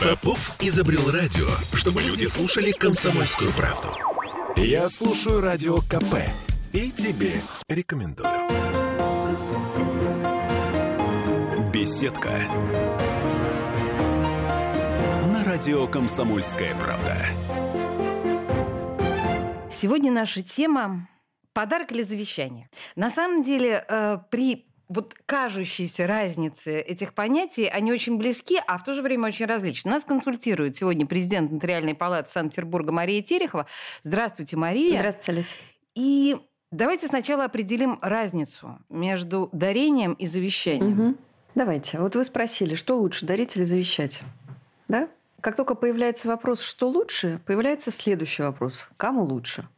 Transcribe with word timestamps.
Попов 0.00 0.56
изобрел 0.60 1.10
радио, 1.10 1.46
чтобы 1.74 2.00
люди 2.00 2.24
слушали 2.24 2.70
комсомольскую 2.70 3.52
правду. 3.52 3.88
Я 4.56 4.88
слушаю 4.88 5.42
радио 5.42 5.82
КП 5.82 6.24
и 6.72 6.90
тебе 6.90 7.42
рекомендую. 7.68 8.30
Беседка. 11.70 12.30
На 15.26 15.44
радио 15.44 15.86
«Комсомольская 15.86 16.74
правда». 16.76 17.18
Сегодня 19.70 20.10
наша 20.10 20.40
тема 20.40 21.10
«Подарок 21.52 21.92
или 21.92 22.04
завещание?». 22.04 22.70
На 22.96 23.10
самом 23.10 23.42
деле, 23.42 23.84
э, 23.86 24.16
при 24.30 24.69
вот 24.90 25.14
кажущейся 25.24 26.08
разницы 26.08 26.80
этих 26.80 27.14
понятий, 27.14 27.66
они 27.66 27.92
очень 27.92 28.18
близки, 28.18 28.60
а 28.66 28.76
в 28.76 28.84
то 28.84 28.92
же 28.92 29.02
время 29.02 29.28
очень 29.28 29.46
различны. 29.46 29.92
Нас 29.92 30.04
консультирует 30.04 30.74
сегодня 30.74 31.06
президент 31.06 31.52
Нотариальной 31.52 31.94
палаты 31.94 32.28
Санкт-Петербурга 32.30 32.90
Мария 32.90 33.22
Терехова. 33.22 33.66
Здравствуйте, 34.02 34.56
Мария. 34.56 34.98
Здравствуйте, 34.98 35.32
Олеся. 35.32 35.56
И 35.94 36.36
давайте 36.72 37.06
сначала 37.06 37.44
определим 37.44 38.00
разницу 38.02 38.80
между 38.88 39.48
дарением 39.52 40.14
и 40.14 40.26
завещанием. 40.26 41.00
Угу. 41.00 41.16
Давайте. 41.54 42.00
Вот 42.00 42.16
вы 42.16 42.24
спросили, 42.24 42.74
что 42.74 42.98
лучше, 42.98 43.26
дарить 43.26 43.56
или 43.56 43.62
завещать? 43.62 44.22
Да? 44.88 45.08
Как 45.40 45.54
только 45.54 45.76
появляется 45.76 46.26
вопрос, 46.26 46.62
что 46.62 46.88
лучше, 46.88 47.40
появляется 47.46 47.92
следующий 47.92 48.42
вопрос. 48.42 48.88
Кому 48.96 49.22
лучше? 49.22 49.68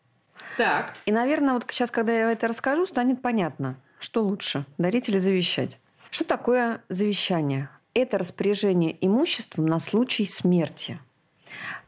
Так. 0.56 0.94
И, 1.04 1.12
наверное, 1.12 1.52
вот 1.52 1.66
сейчас, 1.68 1.90
когда 1.90 2.12
я 2.12 2.32
это 2.32 2.48
расскажу, 2.48 2.86
станет 2.86 3.20
понятно, 3.20 3.76
что 4.02 4.22
лучше, 4.22 4.64
дарить 4.78 5.08
или 5.08 5.18
завещать. 5.18 5.78
Что 6.10 6.24
такое 6.24 6.82
завещание? 6.88 7.68
Это 7.94 8.18
распоряжение 8.18 8.96
имуществом 9.00 9.66
на 9.66 9.78
случай 9.78 10.26
смерти. 10.26 10.98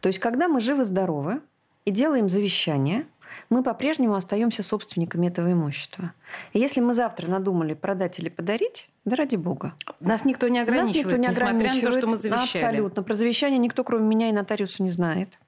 То 0.01 0.09
есть, 0.09 0.19
когда 0.19 0.49
мы 0.49 0.61
живы-здоровы 0.61 1.41
и 1.85 1.91
делаем 1.91 2.29
завещание, 2.29 3.07
мы 3.51 3.63
по-прежнему 3.63 4.15
остаемся 4.15 4.63
собственниками 4.63 5.27
этого 5.27 5.53
имущества. 5.53 6.13
И 6.53 6.61
если 6.61 6.81
мы 6.81 6.95
завтра 6.95 7.29
надумали 7.29 7.75
продать 7.75 8.19
или 8.19 8.29
подарить, 8.29 8.89
да 9.05 9.17
ради 9.17 9.37
бога. 9.37 9.75
Нас 10.01 10.25
никто 10.25 10.49
не 10.49 10.61
ограничивает, 10.61 11.05
Нас 11.05 11.05
никто 11.05 11.17
не 11.17 11.27
ограничивает. 11.27 11.85
на 11.85 11.91
то, 11.91 11.99
что 11.99 12.07
мы 12.07 12.17
завещали. 12.17 12.65
Абсолютно. 12.65 13.03
Про 13.03 13.15
завещание 13.15 13.59
никто, 13.59 13.83
кроме 13.83 14.07
меня 14.07 14.29
и 14.29 14.33
нотариуса, 14.33 14.83
не 14.83 14.91
знает. 14.91 15.39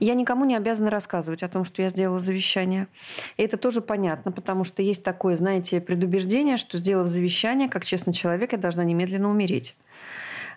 Я 0.00 0.14
никому 0.14 0.44
не 0.44 0.56
обязана 0.56 0.90
рассказывать 0.90 1.42
о 1.42 1.48
том, 1.48 1.64
что 1.64 1.82
я 1.82 1.88
сделала 1.88 2.20
завещание. 2.20 2.88
И 3.36 3.42
это 3.42 3.56
тоже 3.56 3.80
понятно, 3.80 4.32
потому 4.32 4.64
что 4.64 4.82
есть 4.82 5.02
такое, 5.02 5.36
знаете, 5.36 5.80
предубеждение, 5.80 6.56
что 6.56 6.78
сделав 6.78 7.08
завещание, 7.08 7.68
как 7.68 7.84
честный 7.84 8.12
человек, 8.12 8.52
я 8.52 8.58
должна 8.58 8.84
немедленно 8.84 9.30
умереть. 9.30 9.76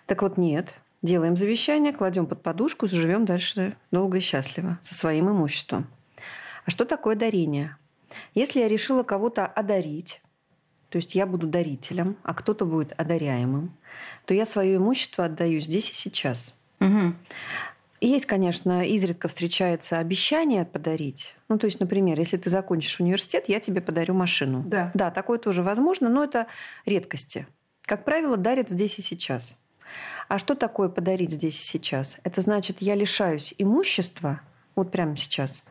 Так 0.06 0.22
вот 0.22 0.38
нет. 0.38 0.74
Делаем 1.02 1.36
завещание, 1.36 1.92
кладем 1.92 2.26
под 2.26 2.42
подушку, 2.42 2.88
живем 2.88 3.24
дальше 3.24 3.76
долго 3.92 4.18
и 4.18 4.20
счастливо 4.20 4.78
со 4.82 4.94
своим 4.94 5.30
имуществом. 5.30 5.86
А 6.64 6.70
что 6.70 6.84
такое 6.84 7.14
дарение? 7.14 7.76
Если 8.34 8.60
я 8.60 8.68
решила 8.68 9.02
кого-то 9.02 9.46
одарить, 9.46 10.20
то 10.88 10.96
есть 10.96 11.14
я 11.14 11.26
буду 11.26 11.46
дарителем, 11.46 12.16
а 12.22 12.34
кто-то 12.34 12.64
будет 12.64 12.92
одаряемым, 12.96 13.76
то 14.24 14.34
я 14.34 14.44
свое 14.44 14.76
имущество 14.76 15.26
отдаю 15.26 15.60
здесь 15.60 15.90
и 15.90 15.94
сейчас. 15.94 16.58
Угу. 16.80 17.14
Есть, 18.00 18.26
конечно, 18.26 18.86
изредка 18.86 19.26
встречается 19.28 19.98
обещание 19.98 20.64
подарить. 20.64 21.34
Ну, 21.48 21.58
то 21.58 21.66
есть, 21.66 21.80
например, 21.80 22.18
если 22.18 22.36
ты 22.36 22.48
закончишь 22.48 23.00
университет, 23.00 23.44
я 23.48 23.58
тебе 23.58 23.80
подарю 23.80 24.14
машину. 24.14 24.62
Да. 24.66 24.92
Да, 24.94 25.10
такое 25.10 25.38
тоже 25.38 25.62
возможно, 25.62 26.08
но 26.08 26.22
это 26.22 26.46
редкости. 26.86 27.46
Как 27.82 28.04
правило, 28.04 28.36
дарят 28.36 28.68
здесь 28.70 28.98
и 28.98 29.02
сейчас. 29.02 29.58
А 30.28 30.38
что 30.38 30.54
такое 30.54 30.88
подарить 30.90 31.32
здесь 31.32 31.58
и 31.60 31.64
сейчас? 31.64 32.18
Это 32.22 32.40
значит, 32.40 32.76
я 32.82 32.94
лишаюсь 32.94 33.54
имущества, 33.58 34.42
вот 34.76 34.92
прямо 34.92 35.16
сейчас, 35.16 35.64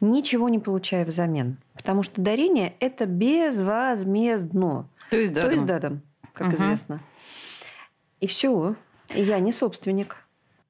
ничего 0.00 0.48
не 0.48 0.58
получая 0.58 1.04
взамен. 1.04 1.58
Потому 1.74 2.02
что 2.02 2.22
дарение– 2.22 2.74
это 2.80 3.04
безвозмездно. 3.04 4.88
То 5.10 5.18
есть 5.18 5.32
дадом. 5.34 5.50
То 5.50 5.54
есть 5.54 5.66
дадом, 5.66 6.02
как 6.32 6.46
Угу. 6.48 6.56
известно. 6.56 7.00
И 8.20 8.26
все. 8.26 8.74
Я 9.14 9.38
не 9.40 9.52
собственник. 9.52 10.23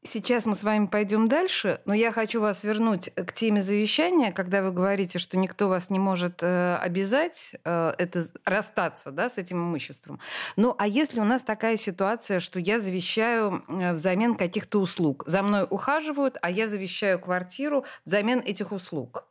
Сейчас 0.06 0.44
мы 0.44 0.54
с 0.54 0.62
вами 0.62 0.86
пойдем 0.86 1.28
дальше, 1.28 1.80
но 1.86 1.94
я 1.94 2.12
хочу 2.12 2.38
вас 2.38 2.62
вернуть 2.62 3.08
к 3.14 3.32
теме 3.32 3.62
завещания, 3.62 4.32
когда 4.32 4.62
вы 4.62 4.70
говорите, 4.70 5.18
что 5.18 5.38
никто 5.38 5.68
вас 5.70 5.88
не 5.88 5.98
может 5.98 6.42
э, 6.42 6.76
обязать 6.76 7.56
э, 7.64 7.94
это 7.96 8.26
расстаться 8.44 9.12
да, 9.12 9.30
с 9.30 9.38
этим 9.38 9.62
имуществом. 9.62 10.20
Ну, 10.56 10.74
а 10.76 10.86
если 10.86 11.20
у 11.20 11.24
нас 11.24 11.42
такая 11.42 11.78
ситуация, 11.78 12.38
что 12.38 12.60
я 12.60 12.80
завещаю 12.80 13.62
э, 13.66 13.94
взамен 13.94 14.34
каких-то 14.34 14.78
услуг, 14.80 15.24
за 15.26 15.42
мной 15.42 15.66
ухаживают, 15.68 16.36
а 16.42 16.50
я 16.50 16.68
завещаю 16.68 17.18
квартиру 17.18 17.86
взамен 18.04 18.40
этих 18.40 18.72
услуг. 18.72 19.24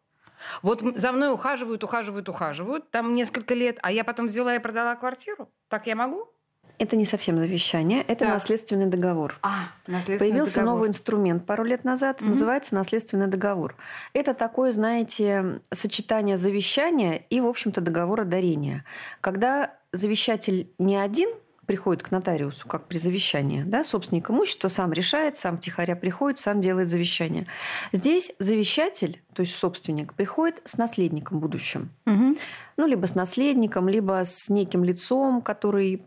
Вот 0.64 0.82
за 0.82 1.12
мной 1.12 1.32
ухаживают, 1.32 1.84
ухаживают, 1.84 2.30
ухаживают, 2.30 2.90
там 2.90 3.14
несколько 3.14 3.54
лет, 3.54 3.78
а 3.84 3.92
я 3.92 4.04
потом 4.04 4.26
взяла 4.26 4.56
и 4.56 4.60
продала 4.60 4.96
квартиру. 4.96 5.52
Так 5.70 5.86
я 5.86 5.96
могу? 5.96 6.34
Это 6.80 6.96
не 6.96 7.06
совсем 7.06 7.38
завещание, 7.38 8.02
это 8.02 8.26
Так. 8.26 8.34
наследственный 8.34 8.88
договор. 8.88 9.38
А, 9.42 9.70
наследственный 9.88 10.32
Появился 10.32 10.56
договор. 10.56 10.76
новый 10.76 10.90
инструмент 10.90 11.46
пару 11.46 11.64
лет 11.64 11.84
назад, 11.84 12.20
Мгм. 12.22 12.30
называется 12.32 12.76
наследственный 12.76 13.28
договор. 13.28 13.76
Это 14.14 14.34
такое, 14.34 14.72
знаете, 14.72 15.62
сочетание 15.72 16.36
завещания 16.38 17.24
и, 17.30 17.40
в 17.42 17.48
общем-то, 17.48 17.80
договора 17.82 18.24
дарения. 18.24 18.84
Когда 19.22 19.74
завещатель 19.92 20.70
не 20.80 20.98
один 20.98 21.30
приходит 21.66 22.04
к 22.04 22.12
нотариусу, 22.12 22.68
как 22.68 22.88
при 22.88 22.98
завещании, 22.98 23.64
да, 23.64 23.86
собственник 23.86 24.30
имущества 24.30 24.68
сам 24.68 24.92
решает, 24.92 25.38
сам 25.38 25.56
втихаря 25.58 25.96
приходит, 25.96 26.38
сам 26.40 26.60
делает 26.60 26.90
завещание. 26.90 27.48
Здесь 27.94 28.34
завещатель, 28.40 29.22
то 29.34 29.42
есть 29.42 29.56
собственник, 29.56 30.14
приходит 30.14 30.62
с 30.66 30.76
наследником 30.76 31.40
будущим. 31.40 31.90
Мгм. 32.06 32.36
Ну, 32.76 32.86
либо 32.88 33.06
с 33.06 33.16
наследником, 33.16 33.88
либо 33.88 34.24
с 34.26 34.50
неким 34.50 34.84
лицом, 34.84 35.42
который 35.42 36.06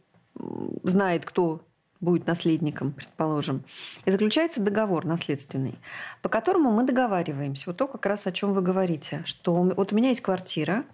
знает, 0.83 1.25
кто 1.25 1.61
будет 2.01 2.27
наследником, 2.27 2.93
предположим. 2.93 3.65
И 4.05 4.11
заключается 4.11 4.61
договор 4.61 5.05
наследственный, 5.05 5.79
по 6.23 6.29
которому 6.29 6.71
мы 6.71 6.85
договариваемся. 6.85 7.65
Вот 7.69 7.77
то, 7.79 7.87
как 7.87 8.05
раз 8.07 8.27
о 8.27 8.33
чем 8.33 8.53
вы 8.53 8.61
говорите, 8.61 9.23
что 9.25 9.55
вот 9.55 9.93
у 9.93 9.97
меня 9.97 10.11
есть 10.11 10.21
квартира, 10.21 10.85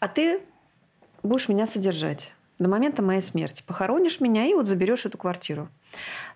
а 0.00 0.08
ты 0.08 0.40
будешь 1.22 1.48
меня 1.48 1.66
содержать 1.66 2.32
до 2.58 2.68
момента 2.68 3.02
моей 3.02 3.20
смерти. 3.20 3.62
Похоронишь 3.66 4.20
меня 4.20 4.46
и 4.46 4.54
вот 4.54 4.68
заберешь 4.68 5.06
эту 5.06 5.18
квартиру. 5.18 5.68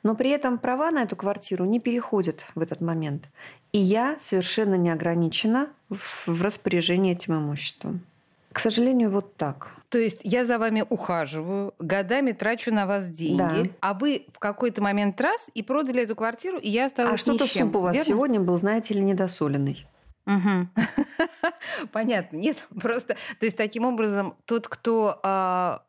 Но 0.02 0.14
при 0.14 0.30
этом 0.30 0.58
права 0.58 0.90
на 0.90 1.02
эту 1.02 1.16
квартиру 1.16 1.64
не 1.64 1.80
переходят 1.80 2.46
в 2.54 2.60
этот 2.60 2.80
момент. 2.80 3.28
И 3.72 3.78
я 3.78 4.16
совершенно 4.18 4.74
не 4.74 4.90
ограничена 4.90 5.68
в 5.88 6.42
распоряжении 6.42 7.12
этим 7.12 7.36
имуществом. 7.36 8.00
К 8.52 8.58
сожалению, 8.58 9.10
вот 9.10 9.36
так. 9.36 9.75
То 9.88 9.98
есть 9.98 10.20
я 10.24 10.44
за 10.44 10.58
вами 10.58 10.84
ухаживаю, 10.88 11.74
годами 11.78 12.32
трачу 12.32 12.72
на 12.72 12.86
вас 12.86 13.08
деньги, 13.08 13.38
Да. 13.38 13.64
а 13.80 13.94
вы 13.94 14.26
в 14.32 14.38
какой-то 14.38 14.82
момент 14.82 15.20
раз 15.20 15.48
и 15.54 15.62
продали 15.62 16.02
эту 16.02 16.16
квартиру, 16.16 16.58
и 16.58 16.68
я 16.68 16.86
осталась 16.86 17.14
А 17.14 17.16
что-то 17.16 17.46
суп 17.46 17.76
у 17.76 17.80
вас 17.80 17.94
верно? 17.94 18.08
сегодня 18.08 18.40
был, 18.40 18.56
знаете 18.56 18.94
ли, 18.94 19.00
недосоленный. 19.00 19.86
Мгм. 20.26 20.70
Понятно, 21.92 22.36
нет, 22.36 22.56
просто, 22.80 23.14
то 23.38 23.46
есть 23.46 23.56
таким 23.56 23.84
образом 23.84 24.34
тот, 24.44 24.66
кто 24.68 25.20
а, 25.22 25.82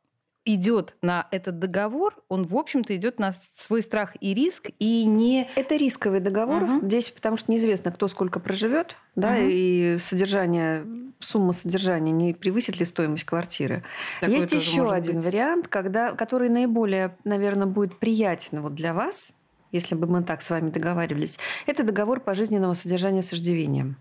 идет 0.46 0.96
на 1.02 1.28
этот 1.32 1.58
договор, 1.60 2.24
он 2.30 2.46
в 2.46 2.56
общем-то 2.56 2.96
идет 2.96 3.20
на 3.20 3.34
свой 3.56 3.82
страх 3.82 4.16
и 4.22 4.34
риск 4.34 4.70
и 4.80 5.06
не 5.06 5.50
Это 5.56 5.76
рисковый 5.76 6.20
договор 6.20 6.64
Мгм. 6.64 6.88
здесь, 6.88 7.10
потому 7.10 7.36
что 7.36 7.52
неизвестно, 7.52 7.92
кто 7.92 8.08
сколько 8.08 8.40
проживет, 8.40 8.96
да, 9.16 9.36
Мгм. 9.38 9.48
и 9.52 9.98
содержание, 10.00 10.86
сумма 11.20 11.54
содержания 11.54 12.12
не 12.12 12.34
превысит 12.34 12.80
ли 12.80 12.86
стоимость 12.86 13.24
квартиры. 13.24 13.84
Такое 14.22 14.38
Есть 14.38 14.52
еще 14.54 14.92
один 14.92 15.16
быть. 15.16 15.26
вариант, 15.26 15.68
когда, 15.68 16.14
который 16.14 16.50
наиболее, 16.50 17.16
наверное, 17.24 17.68
будет 17.68 18.00
приятен 18.00 18.62
вот 18.62 18.76
для 18.76 18.94
вас, 18.94 19.34
если 19.72 19.96
бы 19.96 20.08
мы 20.08 20.24
так 20.24 20.42
с 20.42 20.50
вами 20.50 20.70
договаривались. 20.70 21.40
Это 21.66 21.84
договор 21.84 22.20
пожизненного 22.20 22.74
содержания 22.74 23.22
с 23.22 23.34
иждивением. 23.34 23.98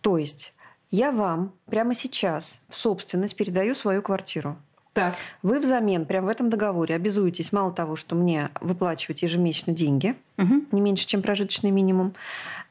То 0.00 0.18
есть 0.18 0.52
я 0.90 1.10
вам 1.10 1.52
прямо 1.66 1.94
сейчас 1.94 2.62
в 2.68 2.76
собственность 2.76 3.36
передаю 3.36 3.74
свою 3.74 4.02
квартиру. 4.02 4.56
Так. 4.96 5.14
Вы 5.42 5.60
взамен, 5.60 6.06
прямо 6.06 6.28
в 6.28 6.30
этом 6.30 6.48
договоре, 6.48 6.94
обязуетесь 6.94 7.52
мало 7.52 7.70
того, 7.70 7.96
что 7.96 8.14
мне 8.14 8.48
выплачивать 8.62 9.20
ежемесячно 9.20 9.74
деньги, 9.74 10.14
Мгм. 10.38 10.68
не 10.72 10.80
меньше, 10.80 11.06
чем 11.06 11.20
прожиточный 11.20 11.70
минимум. 11.70 12.14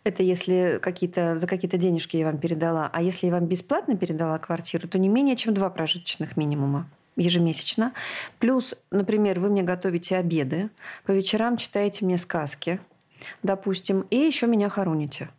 Это 0.03 0.23
если 0.23 0.79
какие-то, 0.81 1.37
за 1.37 1.45
какие-то 1.45 1.77
денежки 1.77 2.17
я 2.17 2.25
вам 2.25 2.39
передала. 2.39 2.89
А 2.91 3.03
если 3.03 3.27
я 3.27 3.31
вам 3.33 3.45
бесплатно 3.45 3.95
передала 3.95 4.39
квартиру, 4.39 4.87
то 4.87 4.97
не 4.97 5.07
менее, 5.07 5.35
чем 5.35 5.53
два 5.53 5.69
прожиточных 5.69 6.35
минимума 6.35 6.87
ежемесячно. 7.15 7.93
Плюс, 8.39 8.73
например, 8.89 9.39
вы 9.39 9.49
мне 9.49 9.61
готовите 9.61 10.17
обеды, 10.17 10.71
по 11.05 11.11
вечерам 11.11 11.57
читаете 11.57 12.05
мне 12.05 12.17
сказки, 12.17 12.79
допустим, 13.43 14.01
и 14.09 14.17
еще 14.17 14.47
меня 14.47 14.69
хороните. 14.69 15.29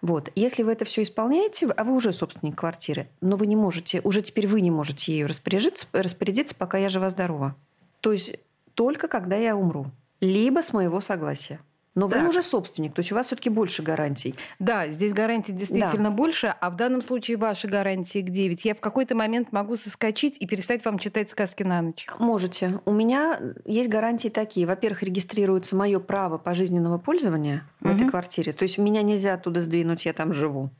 Вот. 0.00 0.30
Если 0.34 0.62
вы 0.62 0.72
это 0.72 0.84
все 0.84 1.02
исполняете, 1.02 1.66
а 1.66 1.84
вы 1.84 1.94
уже 1.94 2.12
собственник 2.12 2.56
квартиры, 2.56 3.08
но 3.20 3.36
вы 3.36 3.46
не 3.46 3.56
можете, 3.56 4.00
уже 4.04 4.22
теперь 4.22 4.46
вы 4.46 4.60
не 4.60 4.70
можете 4.70 5.12
ею 5.12 5.28
распоряжиться, 5.28 5.86
распорядиться, 5.92 6.54
пока 6.54 6.78
я 6.78 6.88
жива-здорова. 6.88 7.54
То 8.00 8.12
есть 8.12 8.36
только 8.74 9.08
когда 9.08 9.36
я 9.36 9.56
умру. 9.56 9.86
Либо 10.20 10.62
с 10.62 10.72
моего 10.72 11.00
согласия. 11.00 11.60
Но 11.98 12.08
Так. 12.08 12.22
вы 12.22 12.28
уже 12.28 12.44
собственник, 12.44 12.94
то 12.94 13.00
есть 13.00 13.10
у 13.10 13.16
вас 13.16 13.26
все-таки 13.26 13.50
больше 13.50 13.82
гарантий. 13.82 14.36
Да, 14.60 14.86
здесь 14.86 15.12
гарантий 15.12 15.50
действительно 15.50 16.12
больше, 16.12 16.54
а 16.60 16.70
в 16.70 16.76
данном 16.76 17.02
случае 17.02 17.38
ваши 17.38 17.66
гарантии 17.66 18.20
где? 18.20 18.46
Ведь 18.46 18.64
я 18.64 18.76
в 18.76 18.80
какой-то 18.80 19.16
момент 19.16 19.50
могу 19.50 19.74
соскочить 19.74 20.36
и 20.38 20.46
перестать 20.46 20.84
вам 20.84 21.00
читать 21.00 21.28
сказки 21.28 21.64
на 21.64 21.82
ночь. 21.82 22.06
Можете. 22.20 22.78
У 22.84 22.92
меня 22.92 23.40
есть 23.64 23.88
гарантии 23.88 24.28
такие. 24.28 24.64
Во-первых, 24.64 25.02
регистрируется 25.02 25.74
мое 25.74 25.98
право 25.98 26.38
пожизненного 26.38 26.98
пользования 26.98 27.64
в 27.80 27.88
этой 27.88 28.08
квартире. 28.08 28.52
То 28.52 28.62
есть 28.62 28.78
меня 28.78 29.02
нельзя 29.02 29.34
оттуда 29.34 29.60
сдвинуть, 29.60 30.04
я 30.04 30.12
там 30.12 30.32
живу 30.32 30.70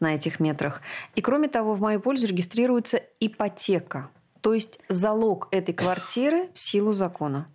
на 0.00 0.14
этих 0.14 0.40
метрах. 0.40 0.80
И 1.14 1.20
кроме 1.20 1.48
того, 1.48 1.74
в 1.74 1.82
мою 1.82 2.00
пользу 2.00 2.26
регистрируется 2.26 3.02
ипотека. 3.20 4.08
То 4.40 4.54
есть 4.54 4.80
залог 4.88 5.48
этой 5.50 5.74
квартиры 5.74 6.48
в 6.54 6.58
силу 6.58 6.94
закона. 6.94 7.46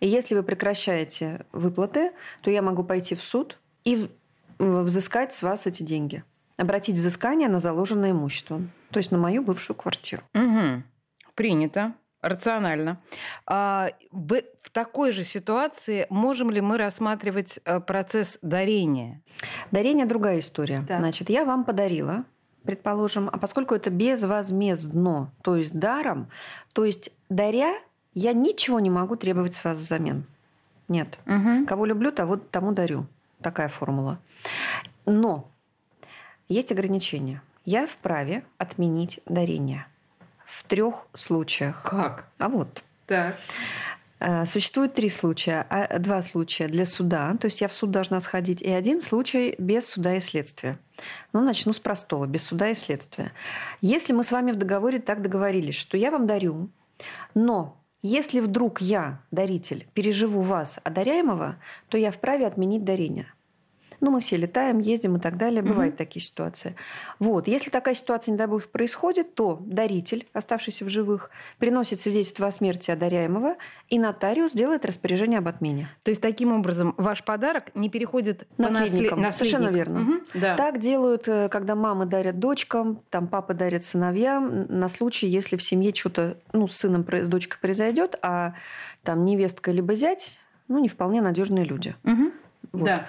И 0.00 0.08
если 0.08 0.34
вы 0.34 0.42
прекращаете 0.42 1.46
выплаты, 1.52 2.12
то 2.42 2.50
я 2.50 2.62
могу 2.62 2.84
пойти 2.84 3.14
в 3.14 3.22
суд 3.22 3.58
и 3.84 4.10
взыскать 4.58 5.32
с 5.32 5.42
вас 5.42 5.66
эти 5.66 5.82
деньги. 5.82 6.24
Обратить 6.56 6.96
взыскание 6.96 7.48
на 7.48 7.58
заложенное 7.58 8.12
имущество. 8.12 8.60
То 8.90 8.98
есть 8.98 9.12
на 9.12 9.18
мою 9.18 9.42
бывшую 9.42 9.76
квартиру. 9.76 10.22
Угу. 10.34 10.82
Принято. 11.34 11.94
Рационально. 12.22 13.00
А, 13.46 13.90
в, 14.10 14.40
в 14.62 14.70
такой 14.70 15.12
же 15.12 15.22
ситуации 15.22 16.06
можем 16.10 16.50
ли 16.50 16.60
мы 16.60 16.78
рассматривать 16.78 17.60
э, 17.64 17.78
процесс 17.78 18.38
дарения? 18.42 19.22
Дарение 19.70 20.06
другая 20.06 20.40
история. 20.40 20.84
Так. 20.88 20.98
Значит, 21.00 21.30
я 21.30 21.44
вам 21.44 21.64
подарила, 21.64 22.24
предположим, 22.64 23.28
а 23.32 23.38
поскольку 23.38 23.74
это 23.74 23.90
безвозмездно, 23.90 25.32
то 25.42 25.56
есть 25.56 25.78
даром, 25.78 26.30
то 26.74 26.84
есть 26.84 27.12
даря, 27.28 27.74
я 28.16 28.32
ничего 28.32 28.80
не 28.80 28.88
могу 28.88 29.14
требовать 29.14 29.52
с 29.52 29.62
вас 29.62 29.78
взамен. 29.78 30.24
Нет. 30.88 31.18
Угу. 31.26 31.66
Кого 31.66 31.84
люблю, 31.84 32.10
того, 32.10 32.36
тому 32.36 32.72
дарю. 32.72 33.06
Такая 33.42 33.68
формула. 33.68 34.18
Но 35.04 35.46
есть 36.48 36.72
ограничения. 36.72 37.42
Я 37.66 37.86
вправе 37.86 38.42
отменить 38.56 39.20
дарение 39.26 39.86
в 40.46 40.64
трех 40.64 41.08
случаях. 41.12 41.82
Как? 41.82 42.26
А 42.38 42.48
вот. 42.48 42.82
Так. 43.06 43.36
Э, 44.18 44.46
Существует 44.46 44.94
три 44.94 45.10
случая. 45.10 45.66
А, 45.68 45.98
Два 45.98 46.22
случая 46.22 46.68
для 46.68 46.86
суда, 46.86 47.36
то 47.38 47.48
есть 47.48 47.60
я 47.60 47.68
в 47.68 47.74
суд 47.74 47.90
должна 47.90 48.20
сходить, 48.20 48.62
и 48.62 48.70
один 48.70 49.02
случай 49.02 49.56
без 49.58 49.86
суда 49.88 50.16
и 50.16 50.20
следствия. 50.20 50.78
Ну, 51.34 51.42
начну 51.42 51.74
с 51.74 51.78
простого, 51.78 52.24
без 52.26 52.44
суда 52.44 52.70
и 52.70 52.74
следствия. 52.74 53.32
Если 53.82 54.14
мы 54.14 54.24
с 54.24 54.32
вами 54.32 54.52
в 54.52 54.56
договоре 54.56 55.00
так 55.00 55.20
договорились, 55.20 55.74
что 55.74 55.98
я 55.98 56.10
вам 56.10 56.26
дарю, 56.26 56.70
но 57.34 57.76
если 58.06 58.40
вдруг 58.40 58.80
я, 58.80 59.20
даритель, 59.30 59.86
переживу 59.92 60.40
вас, 60.40 60.78
одаряемого, 60.84 61.56
то 61.88 61.98
я 61.98 62.10
вправе 62.10 62.46
отменить 62.46 62.84
дарение. 62.84 63.26
Ну, 64.00 64.10
мы 64.10 64.20
все 64.20 64.36
летаем, 64.36 64.78
ездим 64.78 65.16
и 65.16 65.20
так 65.20 65.36
далее. 65.36 65.62
Бывают 65.62 65.96
такие 65.96 66.22
ситуации. 66.24 66.74
Вот. 67.18 67.48
Если 67.48 67.70
такая 67.70 67.94
ситуация, 67.94 68.32
не 68.32 68.38
дай 68.38 68.46
бог, 68.46 68.66
происходит, 68.68 69.34
то 69.34 69.58
даритель, 69.64 70.26
оставшийся 70.32 70.84
в 70.84 70.88
живых, 70.88 71.30
приносит 71.58 72.00
свидетельство 72.00 72.46
о 72.46 72.50
смерти 72.50 72.90
одаряемого, 72.90 73.56
и 73.88 73.98
нотариус 73.98 74.52
делает 74.52 74.84
распоряжение 74.84 75.38
об 75.38 75.48
отмене. 75.48 75.88
То 76.02 76.10
есть 76.10 76.20
таким 76.20 76.52
образом 76.52 76.94
ваш 76.96 77.24
подарок 77.24 77.64
не 77.74 77.88
переходит 77.88 78.46
по 78.56 78.64
Наследникам. 78.64 79.20
наслед- 79.20 79.48
Совершенно 79.48 79.74
верно. 79.74 79.98
Мгм. 80.00 80.20
Да. 80.34 80.56
Так 80.56 80.78
делают, 80.78 81.28
э, 81.28 81.48
когда 81.48 81.74
мамы 81.74 82.06
дарят 82.06 82.38
дочкам, 82.38 83.00
там 83.10 83.26
папы 83.28 83.54
дарят 83.54 83.84
сыновьям, 83.84 84.66
на 84.68 84.88
случай, 84.88 85.26
если 85.26 85.56
в 85.56 85.62
семье 85.62 85.94
что-то 85.94 86.36
ну, 86.52 86.68
с 86.68 86.76
сыном, 86.76 87.06
с 87.10 87.28
дочкой 87.28 87.58
произойдет, 87.60 88.16
а 88.22 88.54
там 89.02 89.24
невестка 89.24 89.70
либо 89.70 89.94
зять, 89.94 90.38
ну, 90.68 90.78
не 90.78 90.88
вполне 90.88 91.20
надежные 91.20 91.64
люди. 91.64 91.94
Мгм. 92.02 92.32
Вот. 92.72 92.84
Да. 92.84 93.06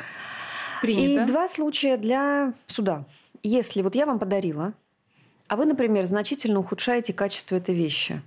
Принято. 0.82 1.24
И 1.24 1.26
два 1.26 1.48
случая 1.48 1.98
для 1.98 2.54
суда. 2.68 3.06
Если 3.44 3.82
вот 3.82 3.96
я 3.96 4.06
вам 4.06 4.20
подарила, 4.20 4.74
а 5.48 5.56
вы, 5.56 5.66
например, 5.66 6.06
значительно 6.06 6.60
ухудшаете 6.60 7.14
качество 7.14 7.56
этой 7.56 7.76
вещи, 7.76 8.22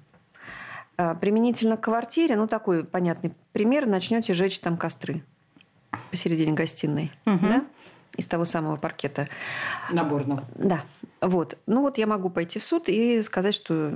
а, 0.96 1.14
применительно 1.14 1.76
к 1.76 1.82
квартире, 1.82 2.36
ну 2.36 2.46
такой 2.46 2.84
понятный 2.84 3.32
пример, 3.52 3.86
начнете 3.86 4.34
жечь 4.34 4.58
там 4.60 4.76
костры 4.76 5.22
посередине 6.10 6.52
гостиной, 6.52 7.10
Мгм. 7.24 7.46
да, 7.46 7.64
из 8.16 8.26
того 8.26 8.44
самого 8.44 8.76
паркета. 8.76 9.28
Наборного. 9.90 10.44
Да, 10.54 10.82
вот. 11.20 11.58
Ну 11.66 11.80
вот 11.82 11.98
я 11.98 12.06
могу 12.06 12.30
пойти 12.30 12.58
в 12.58 12.64
суд 12.64 12.88
и 12.88 13.22
сказать, 13.22 13.54
что 13.54 13.92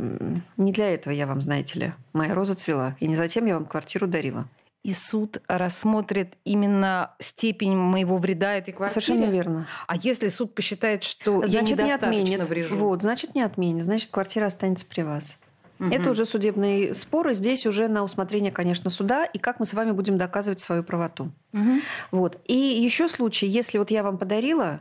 не 0.57 0.73
для 0.73 0.93
этого 0.93 1.13
я 1.13 1.27
вам, 1.27 1.41
знаете 1.41 1.79
ли, 1.79 1.93
моя 2.13 2.35
роза 2.35 2.55
цвела, 2.55 2.97
и 3.01 3.07
не 3.07 3.17
затем 3.17 3.45
я 3.47 3.55
вам 3.55 3.67
квартиру 3.67 4.07
дарила. 4.07 4.47
И 4.85 4.93
суд 4.93 5.41
рассмотрит 5.49 6.35
именно 6.45 7.15
степень 7.19 7.75
моего 7.75 8.19
вреда 8.19 8.53
этой 8.53 8.73
квартире? 8.73 9.03
Совершенно 9.03 9.31
верно. 9.31 9.67
А 9.87 9.97
если 9.97 10.29
суд 10.29 10.55
посчитает, 10.55 11.03
что 11.03 11.41
я 11.41 11.49
Значит, 11.49 11.63
не 11.63 11.73
недостаточно 11.73 12.21
отменит. 12.21 12.49
врежу? 12.49 12.77
Вот, 12.77 13.01
значит, 13.01 13.35
не 13.35 13.41
отменит. 13.41 13.87
Значит, 13.87 14.11
квартира 14.11 14.45
останется 14.45 14.85
при 14.85 15.01
вас. 15.01 15.39
Мгм. 15.79 15.91
Это 15.91 16.11
уже 16.11 16.27
судебные 16.27 16.95
споры. 16.95 17.33
Здесь 17.33 17.67
уже 17.67 17.89
на 17.89 18.05
усмотрение, 18.05 18.53
конечно, 18.53 18.91
суда. 18.91 19.25
И 19.25 19.39
как 19.39 19.59
мы 19.59 19.65
с 19.65 19.73
вами 19.73 19.93
будем 19.93 20.19
доказывать 20.19 20.61
свою 20.61 20.85
правоту. 20.85 21.33
Мгм. 21.53 21.81
Вот. 22.11 22.39
И 22.45 22.55
еще 22.55 23.09
случай, 23.09 23.47
если 23.47 23.79
вот 23.79 23.91
я 23.91 24.03
вам 24.03 24.19
подарила, 24.19 24.81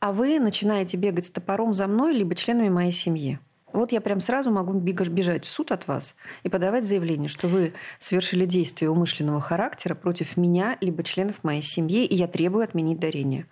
а 0.00 0.12
вы 0.12 0.40
начинаете 0.40 0.96
бегать 0.96 1.26
с 1.26 1.30
топором 1.30 1.74
за 1.74 1.86
мной, 1.86 2.14
либо 2.14 2.34
членами 2.34 2.70
моей 2.70 2.92
семьи. 2.92 3.38
Вот 3.76 3.92
я 3.92 4.00
прям 4.00 4.20
сразу 4.20 4.50
могу 4.50 4.72
бежать 4.72 5.44
в 5.44 5.50
суд 5.50 5.70
от 5.70 5.86
вас 5.86 6.16
и 6.44 6.48
подавать 6.48 6.86
заявление, 6.86 7.28
что 7.28 7.46
вы 7.46 7.74
совершили 7.98 8.46
действие 8.46 8.90
умышленного 8.90 9.38
характера 9.38 9.94
против 9.94 10.38
меня, 10.38 10.78
либо 10.80 11.02
членов 11.02 11.44
моей 11.44 11.60
семьи, 11.60 12.06
и 12.06 12.14
я 12.14 12.26
требую 12.26 12.64
отменить 12.64 12.98
дарение. 12.98 13.46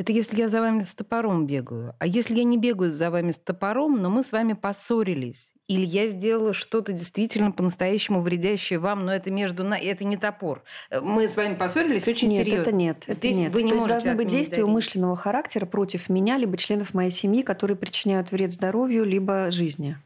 Это 0.00 0.12
если 0.12 0.38
я 0.38 0.48
за 0.48 0.62
вами 0.62 0.84
с 0.84 0.94
топором 0.94 1.46
бегаю. 1.46 1.94
А 1.98 2.06
если 2.06 2.34
я 2.36 2.44
не 2.44 2.56
бегаю 2.56 2.90
за 2.90 3.10
вами 3.10 3.32
с 3.32 3.38
топором, 3.38 4.00
но 4.00 4.08
мы 4.08 4.24
с 4.24 4.32
вами 4.32 4.54
поссорились, 4.54 5.52
или 5.68 5.84
я 5.84 6.08
сделала 6.08 6.54
что-то 6.54 6.92
действительно 6.92 7.50
по-настоящему 7.52 8.22
вредящее 8.22 8.78
вам, 8.78 9.04
но 9.04 9.12
это 9.12 9.30
между 9.30 9.62
нами, 9.62 9.82
это 9.82 10.06
не 10.06 10.16
топор. 10.16 10.62
Э, 10.88 11.02
Мы 11.02 11.28
с 11.28 11.36
вами 11.36 11.54
поссорились 11.54 12.08
очень 12.08 12.28
нет, 12.28 12.46
серьезно. 12.46 12.62
это 12.62 12.72
нет. 12.74 13.04
Это 13.08 13.12
Здесь 13.18 13.36
нет. 13.36 13.52
вы 13.52 13.62
не 13.62 13.72
То 13.72 13.74
есть 13.74 13.86
можете 13.88 14.08
должны 14.08 14.24
быть 14.24 14.28
действия 14.32 14.56
дарение. 14.56 14.72
умышленного 14.72 15.16
характера 15.16 15.66
против 15.66 16.08
меня, 16.08 16.38
либо 16.38 16.56
членов 16.56 16.94
моей 16.94 17.10
семьи, 17.10 17.42
которые 17.42 17.76
причиняют 17.76 18.32
вред 18.32 18.52
здоровью, 18.52 19.04
либо 19.04 19.50
жизни. 19.50 19.98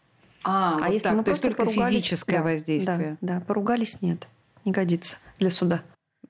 А, 0.43 0.79
вот 0.81 0.91
если 0.91 1.07
так, 1.07 1.17
мы 1.19 1.23
то 1.23 1.31
есть 1.31 1.41
просто 1.41 1.57
только 1.57 1.71
поругались- 1.71 1.91
физическое 1.95 2.39
да, 2.39 2.43
воздействие. 2.43 3.17
Да, 3.21 3.35
да, 3.35 3.41
поругались 3.47 4.03
нет, 4.03 4.27
не 4.65 4.73
годится 4.73 5.19
для 5.39 5.53
суда. 5.53 5.83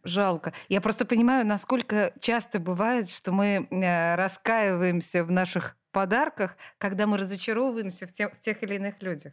Жалко. 0.05 0.53
Я 0.69 0.83
просто 0.83 1.07
понимаю, 1.07 1.47
насколько 1.47 2.13
часто 2.21 2.61
бывает, 2.61 3.09
что 3.09 3.33
мы 3.33 3.67
э, 3.71 4.15
раскаиваемся 4.17 5.25
в 5.25 5.31
наших 5.31 5.77
подарках, 5.93 6.57
когда 6.77 7.07
мы 7.07 7.17
разочаровываемся 7.17 8.07
в, 8.07 8.13
те- 8.13 8.29
в 8.29 8.39
тех 8.39 8.63
или 8.63 8.75
иных 8.75 9.03
людях. 9.03 9.33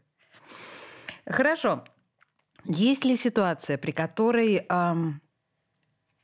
Хорошо. 1.25 1.83
Есть 2.63 3.03
ли 3.03 3.17
ситуация, 3.17 3.77
при 3.77 3.91
которой 3.91 4.65
ам, 4.69 5.21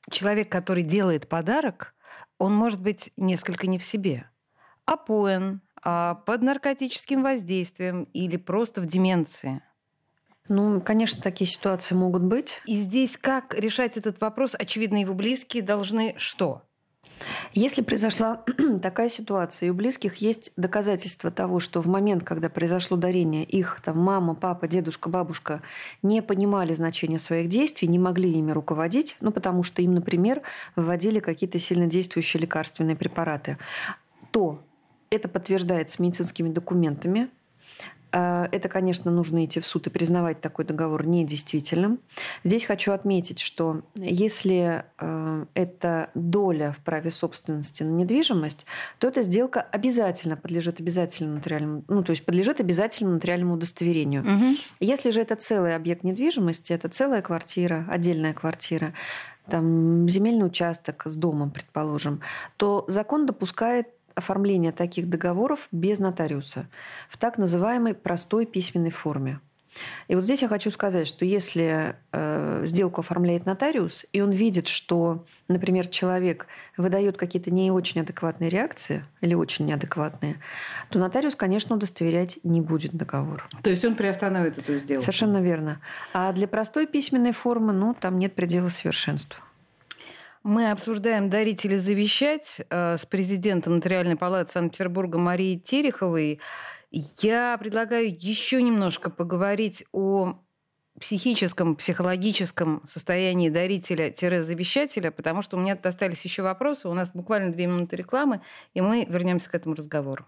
человек, 0.09 0.49
который 0.49 0.83
делает 0.83 1.27
подарок, 1.27 1.93
он 2.37 2.55
может 2.55 2.81
быть 2.81 3.11
несколько 3.17 3.67
не 3.67 3.79
в 3.79 3.83
себе, 3.83 4.29
опоен, 4.85 5.61
а, 5.83 6.15
под 6.15 6.43
наркотическим 6.43 7.23
воздействием 7.23 8.03
или 8.13 8.37
просто 8.37 8.81
в 8.81 8.85
деменции? 8.85 9.61
Ну, 10.49 10.81
конечно, 10.81 11.21
такие 11.21 11.47
ситуации 11.47 11.95
могут 11.95 12.23
быть. 12.23 12.61
И 12.65 12.75
здесь 12.75 13.17
как 13.17 13.53
решать 13.53 13.97
этот 13.97 14.21
вопрос? 14.21 14.55
Очевидно, 14.57 15.01
его 15.01 15.13
близкие 15.13 15.63
должны 15.63 16.13
что? 16.17 16.63
Если 17.53 17.81
произошла 17.81 18.43
такая 18.81 19.09
ситуация, 19.09 19.67
и 19.67 19.69
у 19.69 19.73
близких 19.73 20.17
есть 20.17 20.51
доказательства 20.55 21.31
того, 21.31 21.59
что 21.59 21.81
в 21.81 21.87
момент, 21.87 22.23
когда 22.23 22.49
произошло 22.49 22.97
дарение, 22.97 23.43
их 23.43 23.81
там 23.83 23.99
мама, 23.99 24.35
папа, 24.35 24.67
дедушка, 24.67 25.09
бабушка 25.09 25.61
не 26.01 26.21
понимали 26.21 26.73
значения 26.73 27.19
своих 27.19 27.49
действий, 27.49 27.87
не 27.87 27.99
могли 27.99 28.31
ими 28.31 28.51
руководить, 28.51 29.17
ну, 29.21 29.31
потому 29.31 29.63
что 29.63 29.81
им, 29.81 29.95
например, 29.95 30.41
вводили 30.75 31.19
какие-то 31.19 31.59
сильнодействующие 31.59 32.41
лекарственные 32.41 32.95
препараты, 32.95 33.57
то 34.31 34.61
это 35.09 35.27
подтверждается 35.29 36.01
медицинскими 36.01 36.49
документами, 36.49 37.29
Это, 38.17 38.67
конечно, 38.69 39.11
нужно 39.11 39.45
идти 39.45 39.59
в 39.59 39.67
суд 39.67 39.85
и 39.85 39.89
признавать 39.91 40.41
такой 40.41 40.65
договор 40.65 41.05
недействительным. 41.05 41.99
Здесь 42.43 42.65
хочу 42.65 42.91
отметить, 42.91 43.39
что 43.39 43.81
если 43.95 44.85
э, 44.97 45.45
это 45.53 46.09
доля 46.15 46.71
в 46.71 46.79
праве 46.79 47.11
собственности 47.11 47.83
на 47.83 47.91
недвижимость, 47.91 48.65
то 48.97 49.07
эта 49.07 49.21
сделка 49.21 49.61
обязательно 49.61 50.35
подлежит 50.35 50.79
обязательному 50.79 51.35
нотариальному, 51.35 51.83
ну, 51.87 52.03
то 52.03 52.11
есть 52.11 52.25
подлежит 52.25 52.59
обязательному 52.59 53.15
нотариальному 53.15 53.53
удостоверению. 53.53 54.25
Если 54.79 55.11
же 55.11 55.21
это 55.21 55.35
целый 55.35 55.75
объект 55.75 56.03
недвижимости, 56.03 56.73
это 56.73 56.89
целая 56.89 57.21
квартира, 57.21 57.85
отдельная 57.89 58.33
квартира, 58.33 58.93
там, 59.49 60.07
земельный 60.09 60.45
участок 60.45 61.03
с 61.05 61.15
домом, 61.15 61.51
предположим, 61.51 62.21
то 62.57 62.85
закон 62.87 63.25
допускает 63.25 63.87
оформление 64.17 64.71
таких 64.71 65.09
договоров 65.09 65.67
без 65.71 65.99
нотариуса 65.99 66.67
в 67.09 67.17
так 67.17 67.37
называемой 67.37 67.93
простой 67.93 68.45
письменной 68.45 68.91
форме. 68.91 69.39
И 70.07 70.15
вот 70.15 70.23
здесь 70.23 70.41
я 70.41 70.47
хочу 70.47 70.71
сказать, 70.71 71.07
что 71.07 71.25
если 71.25 71.95
э, 72.11 72.63
сделку 72.65 73.01
оформляет 73.01 73.45
нотариус, 73.45 74.05
и 74.11 74.21
он 74.21 74.31
видит, 74.31 74.67
что, 74.67 75.25
например, 75.47 75.87
человек 75.87 76.47
выдает 76.77 77.17
какие-то 77.17 77.51
не 77.51 77.71
очень 77.71 78.01
адекватные 78.01 78.49
реакции 78.49 79.05
или 79.21 79.33
очень 79.33 79.65
неадекватные, 79.65 80.37
то 80.89 80.99
нотариус, 80.99 81.35
конечно, 81.35 81.75
удостоверять 81.75 82.39
не 82.43 82.61
будет 82.61 82.93
договор. 82.93 83.47
То 83.61 83.69
есть 83.69 83.85
он 83.85 83.95
приостанавливает 83.95 84.57
эту 84.57 84.79
сделку? 84.79 85.01
Совершенно 85.01 85.41
верно. 85.41 85.79
А 86.13 86.31
для 86.33 86.47
простой 86.47 86.87
письменной 86.87 87.31
формы, 87.31 87.73
ну, 87.73 87.95
там 87.99 88.17
нет 88.17 88.33
предела 88.33 88.69
совершенству. 88.69 89.43
Мы 90.47 90.71
обсуждаем 90.71 91.29
дарители 91.29 91.75
завещать 91.75 92.61
э, 92.69 92.95
с 92.95 93.05
президентом 93.05 93.75
Нотариальной 93.75 94.15
палаты 94.15 94.49
Санкт-Петербурга 94.49 95.17
Марией 95.17 95.59
Тереховой. 95.59 96.39
Я 96.89 97.57
предлагаю 97.57 98.15
еще 98.17 98.61
немножко 98.61 99.09
поговорить 99.09 99.83
о 99.91 100.39
психическом, 100.97 101.75
психологическом 101.75 102.79
состоянии 102.85 103.49
дарителя-завещателя, 103.49 105.11
потому 105.11 105.41
что 105.41 105.57
у 105.57 105.59
меня 105.59 105.77
остались 105.83 106.23
еще 106.23 106.43
вопросы. 106.43 106.87
У 106.87 106.93
нас 106.93 107.11
буквально 107.13 107.51
две 107.51 107.67
минуты 107.67 107.97
рекламы, 107.97 108.39
и 108.73 108.79
мы 108.79 109.05
вернемся 109.09 109.51
к 109.51 109.55
этому 109.55 109.75
разговору. 109.75 110.27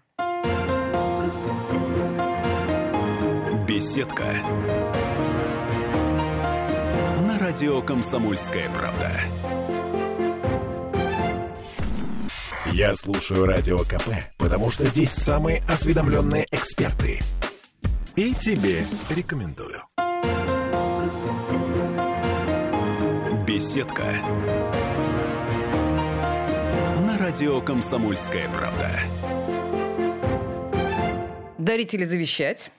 Беседка. 3.66 4.34
На 7.26 7.38
радио 7.38 7.80
«Комсомольская 7.80 8.68
правда». 8.74 9.12
Я 12.72 12.94
слушаю 12.94 13.46
Радио 13.46 13.78
КП, 13.80 14.10
потому 14.38 14.70
что 14.70 14.86
здесь 14.86 15.10
самые 15.10 15.60
осведомленные 15.68 16.46
эксперты. 16.52 17.20
И 18.14 18.32
тебе 18.32 18.86
рекомендую. 19.08 19.82
Беседка. 23.44 24.04
На 27.04 27.18
радио 27.18 27.60
«Комсомольская 27.60 28.48
правда». 28.48 28.88
Дарители 31.58 32.04
завещать. 32.04 32.70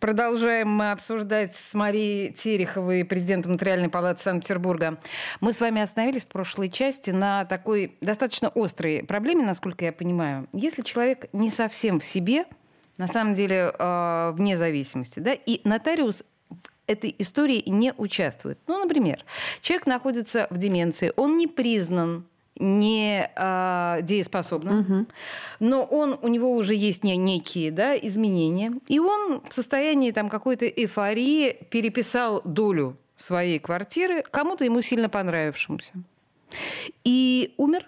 Продолжаем 0.00 0.68
мы 0.70 0.92
обсуждать 0.92 1.54
с 1.54 1.74
Марией 1.74 2.32
Тереховой, 2.32 3.04
президентом 3.04 3.52
Нотариальной 3.52 3.90
палаты 3.90 4.22
Санкт-Петербурга. 4.22 4.98
Мы 5.40 5.52
с 5.52 5.60
вами 5.60 5.82
остановились 5.82 6.22
в 6.22 6.28
прошлой 6.28 6.70
части 6.70 7.10
на 7.10 7.44
такой 7.44 7.96
достаточно 8.00 8.50
острой 8.54 9.04
проблеме, 9.04 9.44
насколько 9.44 9.84
я 9.84 9.92
понимаю. 9.92 10.48
Если 10.52 10.82
человек 10.82 11.26
не 11.32 11.50
совсем 11.50 12.00
в 12.00 12.04
себе, 12.04 12.46
на 12.96 13.08
самом 13.08 13.34
деле 13.34 13.72
э, 13.78 14.32
вне 14.34 14.56
зависимости, 14.56 15.20
да, 15.20 15.32
и 15.32 15.60
нотариус 15.68 16.24
этой 16.86 17.14
истории 17.18 17.62
не 17.66 17.92
участвует. 17.96 18.58
Ну, 18.66 18.78
например, 18.78 19.24
человек 19.60 19.86
находится 19.86 20.46
в 20.50 20.58
деменции, 20.58 21.12
он 21.16 21.36
не 21.36 21.46
признан 21.46 22.26
не 22.56 23.30
э, 23.34 23.98
дееспособным, 24.02 24.80
угу. 24.80 25.06
но 25.58 25.82
он, 25.82 26.18
у 26.22 26.28
него 26.28 26.54
уже 26.54 26.74
есть 26.74 27.02
не, 27.02 27.16
некие 27.16 27.70
да, 27.70 27.96
изменения, 27.96 28.72
и 28.86 28.98
он 29.00 29.42
в 29.48 29.52
состоянии 29.52 30.12
там, 30.12 30.28
какой-то 30.28 30.66
эйфории 30.66 31.52
переписал 31.70 32.42
долю 32.44 32.96
своей 33.16 33.58
квартиры 33.58 34.22
кому-то 34.22 34.64
ему 34.64 34.82
сильно 34.82 35.08
понравившемуся. 35.08 35.92
И 37.04 37.54
умер. 37.56 37.86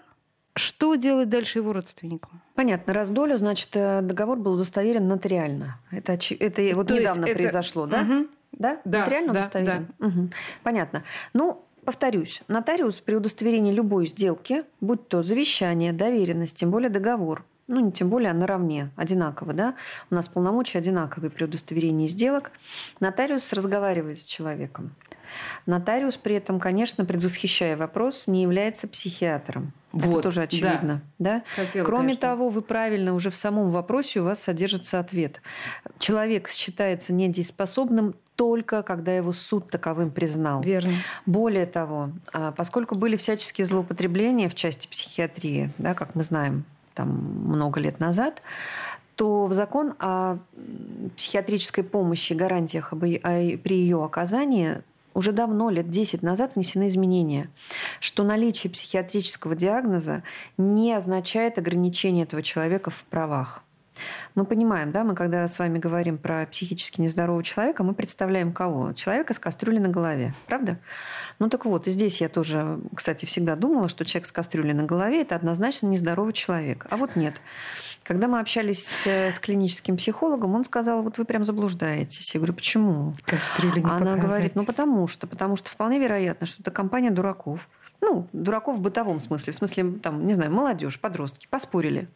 Что 0.55 0.95
делать 0.95 1.29
дальше 1.29 1.59
его 1.59 1.71
родственникам? 1.71 2.41
Понятно. 2.55 2.91
Раз 2.91 3.11
долю, 3.11 3.37
значит, 3.37 3.69
э, 3.75 4.01
договор 4.01 4.39
был 4.39 4.53
удостоверен 4.53 5.07
нотариально. 5.07 5.79
Это, 5.91 6.13
это 6.13 6.75
вот 6.75 6.87
То 6.87 6.95
недавно 6.99 7.25
это... 7.25 7.35
произошло, 7.35 7.85
да? 7.85 8.01
Угу. 8.01 8.27
Да? 8.53 8.81
да? 8.83 8.99
Нотариально 9.01 9.33
да, 9.33 9.39
удостоверен? 9.39 9.87
Да. 9.99 10.07
Угу. 10.07 10.29
Понятно. 10.63 11.03
Ну, 11.33 11.63
Повторюсь, 11.87 12.41
нотариус 12.49 12.99
при 12.99 13.15
удостоверении 13.15 13.71
любой 13.71 14.07
сделки, 14.07 14.65
будь 14.81 15.07
то 15.07 15.23
завещание, 15.23 15.93
доверенность, 15.93 16.57
тем 16.57 16.69
более 16.69 16.89
договор, 16.89 17.45
ну, 17.67 17.79
не 17.79 17.93
тем 17.93 18.09
более, 18.09 18.31
а 18.31 18.33
наравне, 18.33 18.91
одинаково, 18.97 19.53
да, 19.53 19.73
у 20.11 20.15
нас 20.15 20.27
полномочия 20.27 20.79
одинаковые 20.79 21.31
при 21.31 21.45
удостоверении 21.45 22.07
сделок, 22.07 22.51
нотариус 22.99 23.53
разговаривает 23.53 24.17
с 24.17 24.25
человеком. 24.25 24.91
Нотариус 25.65 26.17
при 26.17 26.35
этом, 26.35 26.59
конечно, 26.59 27.05
предвосхищая 27.05 27.77
вопрос, 27.77 28.27
не 28.27 28.41
является 28.43 28.87
психиатром. 28.87 29.73
Вот, 29.91 30.13
Это 30.13 30.21
тоже 30.23 30.41
очевидно. 30.43 31.01
Да. 31.17 31.37
Да? 31.37 31.43
Хотела, 31.55 31.85
Кроме 31.85 32.03
конечно. 32.03 32.21
того, 32.21 32.49
вы 32.49 32.61
правильно 32.61 33.13
уже 33.13 33.29
в 33.29 33.35
самом 33.35 33.69
вопросе 33.69 34.19
у 34.19 34.25
вас 34.25 34.41
содержится 34.41 34.99
ответ. 34.99 35.41
Человек 35.97 36.49
считается 36.49 37.13
недееспособным 37.13 38.15
только 38.35 38.83
когда 38.83 39.13
его 39.13 39.33
суд 39.33 39.67
таковым 39.67 40.11
признал. 40.11 40.61
Верно. 40.61 40.91
Более 41.25 41.65
того, 41.65 42.11
а, 42.31 42.51
поскольку 42.51 42.95
были 42.95 43.17
всяческие 43.17 43.65
злоупотребления 43.65 44.47
в 44.47 44.55
части 44.55 44.87
психиатрии, 44.87 45.71
да, 45.79 45.95
как 45.95 46.13
мы 46.13 46.23
знаем, 46.23 46.63
там 46.93 47.09
много 47.09 47.79
лет 47.79 47.99
назад, 47.99 48.41
то 49.15 49.47
в 49.47 49.53
закон 49.53 49.95
о 49.97 50.37
психиатрической 51.15 51.83
помощи, 51.83 52.33
гарантиях 52.33 52.91
при 52.91 53.75
ее 53.75 54.03
оказании 54.05 54.83
уже 55.17 55.31
давно, 55.31 55.71
лет 55.71 55.89
10 55.89 56.21
назад, 56.21 56.51
внесены 56.53 56.87
изменения, 56.89 57.49
что 57.99 58.23
наличие 58.23 58.69
психиатрического 58.69 59.55
диагноза 59.55 60.21
не 60.57 60.93
означает 60.93 61.57
ограничение 61.57 62.25
этого 62.25 62.43
человека 62.43 62.91
в 62.91 63.03
правах. 63.05 63.63
Мы 64.35 64.45
понимаем, 64.45 64.91
да, 64.91 65.03
мы 65.03 65.15
когда 65.15 65.47
с 65.47 65.59
вами 65.59 65.79
говорим 65.79 66.17
про 66.17 66.45
психически 66.45 67.01
нездорового 67.01 67.43
человека, 67.43 67.83
мы 67.83 67.93
представляем 67.93 68.53
кого? 68.53 68.93
Человека 68.93 69.33
с 69.33 69.39
кастрюлей 69.39 69.79
на 69.79 69.89
голове, 69.89 70.33
правда? 70.47 70.77
Ну 71.39 71.49
так 71.49 71.65
вот, 71.65 71.87
и 71.87 71.91
здесь 71.91 72.21
я 72.21 72.29
тоже, 72.29 72.79
кстати, 72.95 73.25
всегда 73.25 73.55
думала, 73.55 73.89
что 73.89 74.05
человек 74.05 74.27
с 74.27 74.31
кастрюлей 74.31 74.73
на 74.73 74.83
голове– 74.83 75.21
это 75.23 75.35
однозначно 75.35 75.87
нездоровый 75.87 76.33
человек. 76.33 76.85
А 76.89 76.97
вот 76.97 77.15
нет. 77.15 77.39
Когда 78.03 78.27
мы 78.27 78.39
общались 78.39 78.87
с, 78.87 79.39
клиническим 79.39 79.97
психологом, 79.97 80.55
он 80.55 80.63
сказал, 80.63 81.01
вот 81.01 81.17
вы 81.17 81.25
прям 81.25 81.43
заблуждаетесь. 81.43 82.33
Я 82.33 82.39
говорю, 82.39 82.53
почему? 82.53 83.13
Кастрюля 83.25 83.81
не 83.81 83.85
Она 83.85 83.97
показать. 83.97 84.21
говорит, 84.21 84.55
ну 84.55 84.65
потому 84.65 85.07
что, 85.07 85.27
потому 85.27 85.55
что 85.55 85.69
вполне 85.69 85.99
вероятно, 85.99 86.47
что 86.47 86.61
это 86.61 86.71
компания 86.71 87.11
дураков. 87.11 87.67
Ну, 88.01 88.27
дураков 88.31 88.77
в 88.77 88.81
бытовом 88.81 89.19
смысле. 89.19 89.53
В 89.53 89.55
смысле, 89.55 89.91
там, 90.01 90.25
не 90.25 90.33
знаю, 90.33 90.51
молодежь, 90.51 90.99
подростки, 90.99 91.47
поспорили 91.49 92.07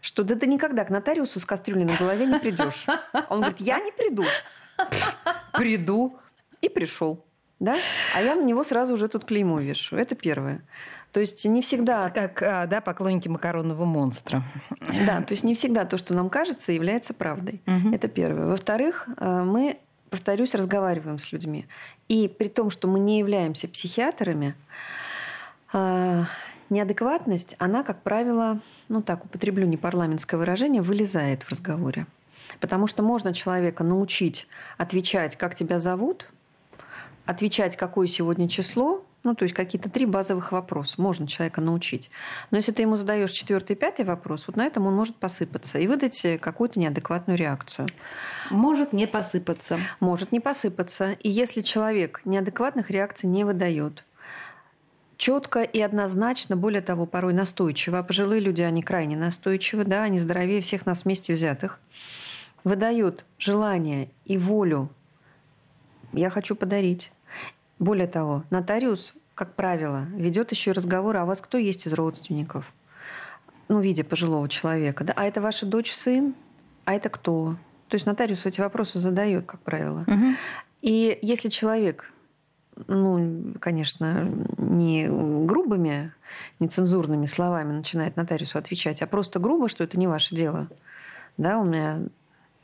что 0.00 0.24
да 0.24 0.34
ты 0.34 0.46
никогда 0.46 0.84
к 0.84 0.90
нотариусу 0.90 1.40
с 1.40 1.44
кастрюлей 1.44 1.84
на 1.84 1.96
голове 1.96 2.26
не 2.26 2.38
придешь. 2.38 2.86
Он 3.28 3.40
говорит, 3.40 3.60
я 3.60 3.80
не 3.80 3.92
приду. 3.92 4.24
Приду. 5.52 6.18
И 6.60 6.68
пришел. 6.68 7.24
Да? 7.60 7.76
А 8.14 8.22
я 8.22 8.34
на 8.34 8.42
него 8.42 8.64
сразу 8.64 8.94
уже 8.94 9.08
тут 9.08 9.24
клеймо 9.24 9.60
вешу. 9.60 9.96
Это 9.96 10.14
первое. 10.14 10.62
То 11.12 11.20
есть 11.20 11.44
не 11.44 11.62
всегда... 11.62 12.08
Это 12.08 12.28
как 12.28 12.42
а, 12.42 12.66
да, 12.66 12.80
поклонники 12.80 13.28
макаронного 13.28 13.84
монстра. 13.84 14.42
Да, 15.06 15.22
то 15.22 15.32
есть 15.32 15.42
не 15.42 15.54
всегда 15.54 15.84
то, 15.84 15.96
что 15.98 16.14
нам 16.14 16.30
кажется, 16.30 16.72
является 16.72 17.14
правдой. 17.14 17.60
Угу. 17.66 17.94
Это 17.94 18.08
первое. 18.08 18.46
Во-вторых, 18.46 19.08
э, 19.16 19.42
мы, 19.44 19.78
повторюсь, 20.10 20.54
разговариваем 20.54 21.18
с 21.18 21.32
людьми. 21.32 21.66
И 22.08 22.28
при 22.28 22.48
том, 22.48 22.70
что 22.70 22.88
мы 22.88 22.98
не 22.98 23.18
являемся 23.18 23.68
психиатрами, 23.68 24.54
э, 25.72 26.24
неадекватность, 26.70 27.56
она, 27.58 27.82
как 27.82 28.02
правило, 28.02 28.60
ну 28.88 29.02
так, 29.02 29.24
употреблю 29.24 29.66
не 29.66 29.76
парламентское 29.76 30.38
выражение, 30.38 30.82
вылезает 30.82 31.42
в 31.42 31.50
разговоре. 31.50 32.06
Потому 32.60 32.86
что 32.86 33.02
можно 33.02 33.34
человека 33.34 33.84
научить 33.84 34.48
отвечать, 34.78 35.36
как 35.36 35.54
тебя 35.54 35.78
зовут, 35.78 36.26
отвечать, 37.26 37.76
какое 37.76 38.06
сегодня 38.06 38.48
число, 38.48 39.04
ну, 39.24 39.34
то 39.34 39.42
есть 39.42 39.54
какие-то 39.54 39.90
три 39.90 40.06
базовых 40.06 40.52
вопроса 40.52 40.94
можно 41.02 41.26
человека 41.26 41.60
научить. 41.60 42.10
Но 42.50 42.56
если 42.56 42.72
ты 42.72 42.82
ему 42.82 42.96
задаешь 42.96 43.32
четвертый, 43.32 43.76
пятый 43.76 44.04
вопрос, 44.04 44.46
вот 44.46 44.56
на 44.56 44.64
этом 44.64 44.86
он 44.86 44.94
может 44.94 45.16
посыпаться 45.16 45.78
и 45.78 45.86
выдать 45.86 46.24
какую-то 46.40 46.78
неадекватную 46.78 47.36
реакцию. 47.36 47.88
Может 48.50 48.92
не 48.92 49.06
посыпаться. 49.06 49.78
Может 50.00 50.32
не 50.32 50.40
посыпаться. 50.40 51.12
И 51.12 51.28
если 51.28 51.60
человек 51.60 52.22
неадекватных 52.24 52.90
реакций 52.90 53.28
не 53.28 53.44
выдает, 53.44 54.04
четко 55.18 55.62
и 55.62 55.80
однозначно, 55.80 56.56
более 56.56 56.80
того, 56.80 57.04
порой 57.04 57.34
настойчиво. 57.34 57.98
А 57.98 58.02
пожилые 58.02 58.40
люди, 58.40 58.62
они 58.62 58.82
крайне 58.82 59.16
настойчивы, 59.16 59.84
да, 59.84 60.04
они 60.04 60.18
здоровее 60.18 60.62
всех 60.62 60.86
нас 60.86 61.04
вместе 61.04 61.34
взятых. 61.34 61.80
Выдают 62.64 63.26
желание 63.36 64.08
и 64.24 64.38
волю 64.38 64.88
«я 66.12 66.30
хочу 66.30 66.56
подарить». 66.56 67.12
Более 67.78 68.06
того, 68.06 68.44
нотариус, 68.50 69.14
как 69.34 69.54
правило, 69.54 70.06
ведет 70.14 70.50
еще 70.50 70.70
и 70.70 70.74
разговор, 70.74 71.16
а 71.16 71.24
у 71.24 71.26
вас 71.26 71.40
кто 71.40 71.58
есть 71.58 71.86
из 71.86 71.92
родственников? 71.92 72.72
Ну, 73.68 73.78
в 73.78 73.82
виде 73.82 74.02
пожилого 74.02 74.48
человека. 74.48 75.04
Да? 75.04 75.12
А 75.14 75.24
это 75.24 75.40
ваша 75.40 75.66
дочь, 75.66 75.92
сын? 75.92 76.34
А 76.84 76.94
это 76.94 77.08
кто? 77.08 77.56
То 77.88 77.94
есть 77.94 78.06
нотариус 78.06 78.46
эти 78.46 78.60
вопросы 78.60 78.98
задает, 78.98 79.46
как 79.46 79.60
правило. 79.60 80.04
Угу. 80.06 80.34
И 80.82 81.18
если 81.22 81.48
человек 81.50 82.12
ну, 82.86 83.54
конечно, 83.60 84.28
не 84.56 85.08
грубыми, 85.08 86.12
нецензурными 86.60 87.26
словами 87.26 87.72
начинает 87.72 88.16
нотариусу 88.16 88.58
отвечать, 88.58 89.02
а 89.02 89.06
просто 89.06 89.38
грубо, 89.38 89.68
что 89.68 89.84
это 89.84 89.98
не 89.98 90.06
ваше 90.06 90.34
дело. 90.34 90.68
Да, 91.36 91.58
у 91.58 91.64
меня 91.64 92.00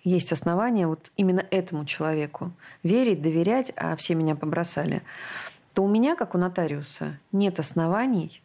есть 0.04 0.32
основания 0.32 0.86
вот 0.86 1.10
именно 1.16 1.44
этому 1.50 1.84
человеку 1.84 2.52
верить, 2.82 3.22
доверять, 3.22 3.72
а 3.76 3.96
все 3.96 4.14
меня 4.14 4.36
побросали, 4.36 5.02
то 5.72 5.82
у 5.82 5.88
меня, 5.88 6.14
как 6.14 6.34
у 6.34 6.38
нотариуса, 6.38 7.18
нет 7.32 7.58
оснований 7.58 8.42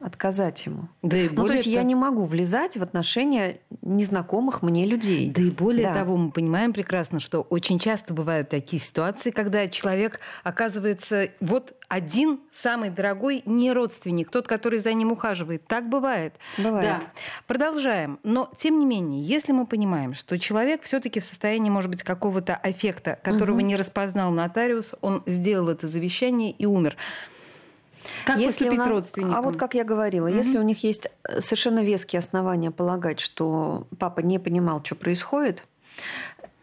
отказать 0.00 0.64
ему. 0.66 0.88
Да 1.02 1.16
и 1.16 1.28
более 1.28 1.36
ну, 1.36 1.46
то 1.48 1.52
есть 1.54 1.64
того... 1.64 1.76
я 1.76 1.82
не 1.82 1.94
могу 1.94 2.24
влезать 2.24 2.76
в 2.76 2.82
отношения 2.82 3.60
незнакомых 3.82 4.62
мне 4.62 4.86
людей. 4.86 5.30
Да 5.30 5.42
и 5.42 5.50
более 5.50 5.88
да. 5.88 5.94
того, 5.94 6.16
мы 6.16 6.30
понимаем 6.30 6.72
прекрасно, 6.72 7.18
что 7.18 7.40
очень 7.42 7.78
часто 7.78 8.14
бывают 8.14 8.48
такие 8.48 8.80
ситуации, 8.80 9.30
когда 9.30 9.66
человек 9.68 10.20
оказывается 10.44 11.28
вот 11.40 11.74
один 11.88 12.40
самый 12.52 12.90
дорогой 12.90 13.42
не 13.46 13.72
родственник, 13.72 14.30
тот, 14.30 14.46
который 14.46 14.78
за 14.78 14.92
ним 14.92 15.10
ухаживает. 15.10 15.66
Так 15.66 15.88
бывает. 15.88 16.34
Бывает. 16.58 17.00
Да. 17.00 17.00
Продолжаем. 17.46 18.20
Но 18.22 18.50
тем 18.56 18.78
не 18.78 18.86
менее, 18.86 19.22
если 19.22 19.52
мы 19.52 19.66
понимаем, 19.66 20.14
что 20.14 20.38
человек 20.38 20.82
все-таки 20.82 21.18
в 21.18 21.24
состоянии, 21.24 21.70
может 21.70 21.90
быть, 21.90 22.02
какого-то 22.02 22.54
аффекта, 22.54 23.18
которого 23.22 23.56
угу. 23.56 23.66
не 23.66 23.76
распознал 23.76 24.30
нотариус, 24.30 24.94
он 25.00 25.22
сделал 25.26 25.70
это 25.70 25.88
завещание 25.88 26.50
и 26.50 26.66
умер. 26.66 26.96
Как 28.24 28.38
если 28.38 28.66
поступить 28.66 28.78
нас, 28.78 28.88
родственникам? 28.88 29.36
А 29.36 29.42
вот 29.42 29.56
как 29.56 29.74
я 29.74 29.84
говорила, 29.84 30.28
угу. 30.28 30.36
если 30.36 30.58
у 30.58 30.62
них 30.62 30.82
есть 30.82 31.08
э, 31.24 31.40
совершенно 31.40 31.82
веские 31.82 32.18
основания 32.18 32.70
полагать, 32.70 33.20
что 33.20 33.86
папа 33.98 34.20
не 34.20 34.38
понимал, 34.38 34.84
что 34.84 34.94
происходит, 34.94 35.62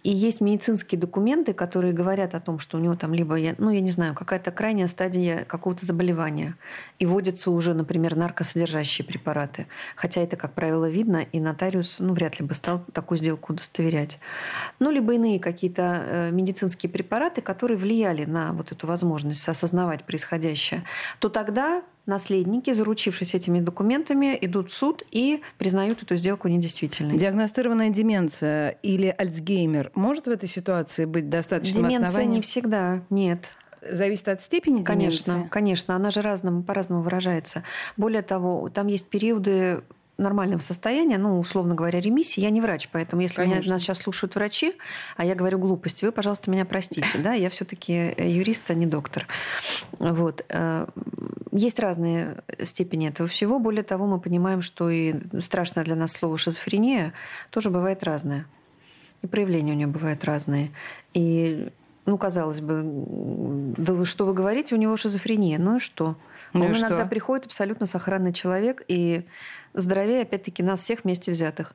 и 0.06 0.12
есть 0.12 0.40
медицинские 0.40 1.02
документы, 1.02 1.56
которые 1.56 1.92
говорят 1.92 2.36
о 2.36 2.40
том, 2.40 2.60
что 2.60 2.78
у 2.78 2.80
него 2.80 2.96
там 2.96 3.12
либо, 3.16 3.38
ну, 3.58 3.72
я 3.72 3.82
не 3.82 3.90
знаю, 3.90 4.14
какая-то 4.14 4.52
крайняя 4.52 4.86
стадия 4.86 5.46
какого-то 5.46 5.84
заболевания. 5.84 6.58
И 7.00 7.08
вводятся 7.08 7.50
уже, 7.50 7.74
например, 7.74 8.16
наркосодержащие 8.16 9.04
препараты. 9.04 9.66
Хотя 9.96 10.22
это, 10.22 10.36
как 10.36 10.54
правило, 10.54 10.88
видно, 10.88 11.26
и 11.32 11.40
нотариус, 11.40 11.98
ну, 12.00 12.14
вряд 12.14 12.40
ли 12.40 12.46
бы 12.46 12.54
стал 12.54 12.86
такую 12.94 13.18
сделку 13.18 13.54
удостоверять. 13.54 14.20
Ну, 14.78 14.92
либо 14.92 15.16
иные 15.16 15.40
какие-то 15.40 16.04
э, 16.06 16.32
медицинские 16.32 16.92
препараты, 16.92 17.42
которые 17.42 17.80
влияли 17.80 18.26
на 18.26 18.54
вот 18.54 18.72
эту 18.72 18.86
возможность 18.86 19.50
осознавать 19.50 20.04
происходящее, 20.04 20.84
то 21.18 21.30
тогда 21.30 21.82
наследники, 22.06 22.72
заручившись 22.72 23.36
этими 23.36 23.60
документами, 23.60 24.38
идут 24.42 24.72
в 24.72 24.74
суд 24.74 25.04
и 25.12 25.42
признают 25.58 26.04
эту 26.04 26.16
сделку 26.16 26.48
недействительной. 26.48 27.18
Диагностированная 27.18 27.90
деменция 27.90 28.70
или 28.84 29.14
Альцгеймер 29.18 29.92
может 29.96 30.28
в 30.28 30.30
этой 30.30 30.48
ситуации 30.48 31.06
быть 31.06 31.30
достаточным 31.30 31.84
Деменция 31.84 32.08
основанием? 32.08 32.36
не 32.36 32.42
всегда, 32.42 33.02
нет. 33.10 33.58
Зависит 33.88 34.28
от 34.30 34.42
степени 34.42 34.84
конечно, 34.84 35.34
деменции? 35.34 35.50
Конечно, 35.50 35.96
она 35.96 36.12
же 36.12 36.22
разному, 36.22 36.64
по-разному 36.64 37.02
выражается. 37.02 37.64
Более 37.98 38.24
того, 38.24 38.70
там 38.70 38.88
есть 38.88 39.08
периоды 39.10 39.82
нормального 40.18 40.60
состояния, 40.60 41.18
ну, 41.18 41.40
условно 41.40 41.76
говоря, 41.76 42.00
ремиссии. 42.00 42.42
Я 42.42 42.50
не 42.50 42.62
врач, 42.62 42.90
поэтому 42.92 43.22
если 43.22 43.46
меня, 43.46 43.62
нас 43.66 43.82
сейчас 43.82 44.00
слушают 44.00 44.36
врачи, 44.36 44.74
а 45.18 45.26
я 45.26 45.36
говорю 45.36 45.60
глупости, 45.60 46.06
вы, 46.06 46.12
пожалуйста, 46.12 46.50
меня 46.50 46.66
простите. 46.66 47.18
Да? 47.18 47.34
Я 47.34 47.50
все-таки 47.50 48.14
юрист, 48.18 48.70
а 48.70 48.74
не 48.74 48.86
доктор. 48.86 49.28
Вот. 50.00 50.46
Есть 51.58 51.80
разные 51.80 52.44
степени 52.64 53.08
этого 53.08 53.30
всего. 53.30 53.60
Более 53.60 53.84
того, 53.84 54.06
мы 54.08 54.20
понимаем, 54.20 54.62
что 54.62 54.90
и 54.90 55.16
страшное 55.40 55.86
для 55.86 55.96
нас 55.96 56.12
слово 56.12 56.38
шизофрения 56.38 57.14
тоже 57.50 57.70
бывает 57.70 58.04
разное. 58.04 58.46
И 59.22 59.28
проявления 59.28 59.72
у 59.72 59.76
нее 59.76 59.88
бывают 59.88 60.26
разные. 60.26 60.72
И 61.14 61.70
ну, 62.06 62.18
казалось 62.18 62.60
бы, 62.60 62.82
да 62.84 63.94
вы 63.94 64.06
что 64.06 64.26
вы 64.26 64.34
говорите, 64.34 64.76
у 64.76 64.78
него 64.78 64.98
шизофрения. 64.98 65.58
Ну 65.58 65.78
и 65.78 65.80
что? 65.80 66.18
Ну 66.52 66.66
Он 66.66 66.72
и 66.72 66.78
иногда 66.78 67.00
что? 67.00 67.08
приходит 67.08 67.46
абсолютно 67.46 67.86
сохранный 67.86 68.34
человек 68.34 68.84
и 68.90 69.26
здоровее, 69.74 70.24
опять-таки, 70.24 70.62
нас 70.62 70.82
всех 70.82 71.06
вместе 71.06 71.32
взятых. 71.32 71.74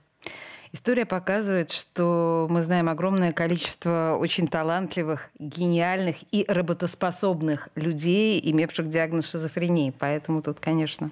История 0.73 1.05
показывает, 1.05 1.73
что 1.73 2.47
мы 2.49 2.63
знаем 2.63 2.89
огромное 2.89 3.33
количество 3.33 4.17
очень 4.21 4.47
талантливых, 4.47 5.31
гениальных 5.39 6.17
и 6.31 6.45
работоспособных 6.47 7.69
людей, 7.75 8.41
имевших 8.53 8.87
диагноз 8.87 9.29
шизофрении. 9.29 9.93
Поэтому 9.99 10.43
тут, 10.43 10.61
конечно. 10.61 11.11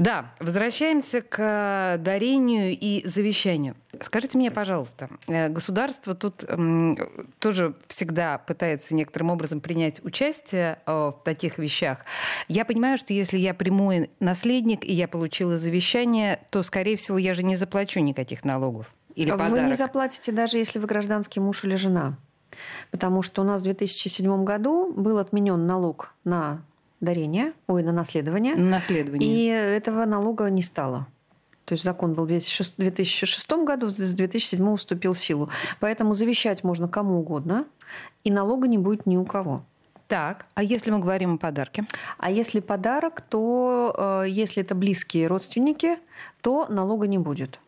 Да, 0.00 0.32
возвращаемся 0.40 1.20
к 1.20 1.98
дарению 1.98 2.70
и 2.72 3.06
завещанию. 3.06 3.76
Скажите 4.00 4.38
мне, 4.38 4.50
пожалуйста, 4.50 5.10
э, 5.28 5.50
государство 5.50 6.14
тут 6.14 6.42
тоже 7.38 7.74
всегда 7.86 8.38
пытается 8.38 8.94
некоторым 8.94 9.28
образом 9.30 9.60
принять 9.60 10.02
участие 10.02 10.78
э, 10.86 10.90
в 10.90 11.20
таких 11.22 11.58
вещах. 11.58 11.98
Я 12.48 12.64
понимаю, 12.64 12.96
что 12.96 13.12
если 13.12 13.36
я 13.36 13.52
прямой 13.52 14.10
наследник 14.20 14.86
и 14.86 14.92
я 14.94 15.06
получила 15.06 15.58
завещание, 15.58 16.40
то, 16.48 16.62
скорее 16.62 16.96
всего, 16.96 17.18
я 17.18 17.34
же 17.34 17.42
не 17.42 17.56
заплачу 17.56 18.00
никаких 18.00 18.42
налогов 18.42 18.86
или 19.16 19.30
Вы 19.32 19.36
подарок. 19.36 19.66
не 19.66 19.74
заплатите, 19.74 20.32
даже 20.32 20.56
если 20.56 20.78
вы 20.78 20.86
гражданский 20.86 21.40
муж 21.40 21.62
или 21.64 21.74
жена. 21.74 22.16
Потому 22.90 23.20
что 23.20 23.42
у 23.42 23.44
нас 23.44 23.60
в 23.60 23.64
2007 23.64 24.44
году 24.44 24.92
был 24.94 25.18
отменен 25.18 25.66
налог 25.66 26.14
на 26.24 26.62
дарение, 27.00 27.52
ой, 27.66 27.82
на 27.82 27.92
наследование. 27.92 28.54
Наследование. 28.54 29.28
И 29.28 29.46
этого 29.46 30.04
налога 30.04 30.48
не 30.50 30.62
стало. 30.62 31.06
То 31.64 31.74
есть 31.74 31.84
закон 31.84 32.14
был 32.14 32.24
в 32.24 32.26
2006 32.26 33.52
году, 33.64 33.90
с 33.90 33.94
2007 33.94 34.76
вступил 34.76 35.12
в 35.12 35.18
силу. 35.18 35.48
Поэтому 35.78 36.14
завещать 36.14 36.64
можно 36.64 36.88
кому 36.88 37.20
угодно, 37.20 37.64
и 38.24 38.30
налога 38.30 38.66
не 38.66 38.78
будет 38.78 39.06
ни 39.06 39.16
у 39.16 39.24
кого. 39.24 39.64
Так, 40.08 40.46
а 40.54 40.64
если 40.64 40.90
мы 40.90 40.98
говорим 40.98 41.34
о 41.34 41.38
подарке? 41.38 41.84
А 42.18 42.32
если 42.32 42.58
подарок, 42.58 43.20
то 43.20 44.24
э, 44.24 44.28
если 44.28 44.64
это 44.64 44.74
близкие 44.74 45.28
родственники, 45.28 45.98
то 46.40 46.66
налога 46.68 47.06
не 47.06 47.18
будет. 47.18 47.60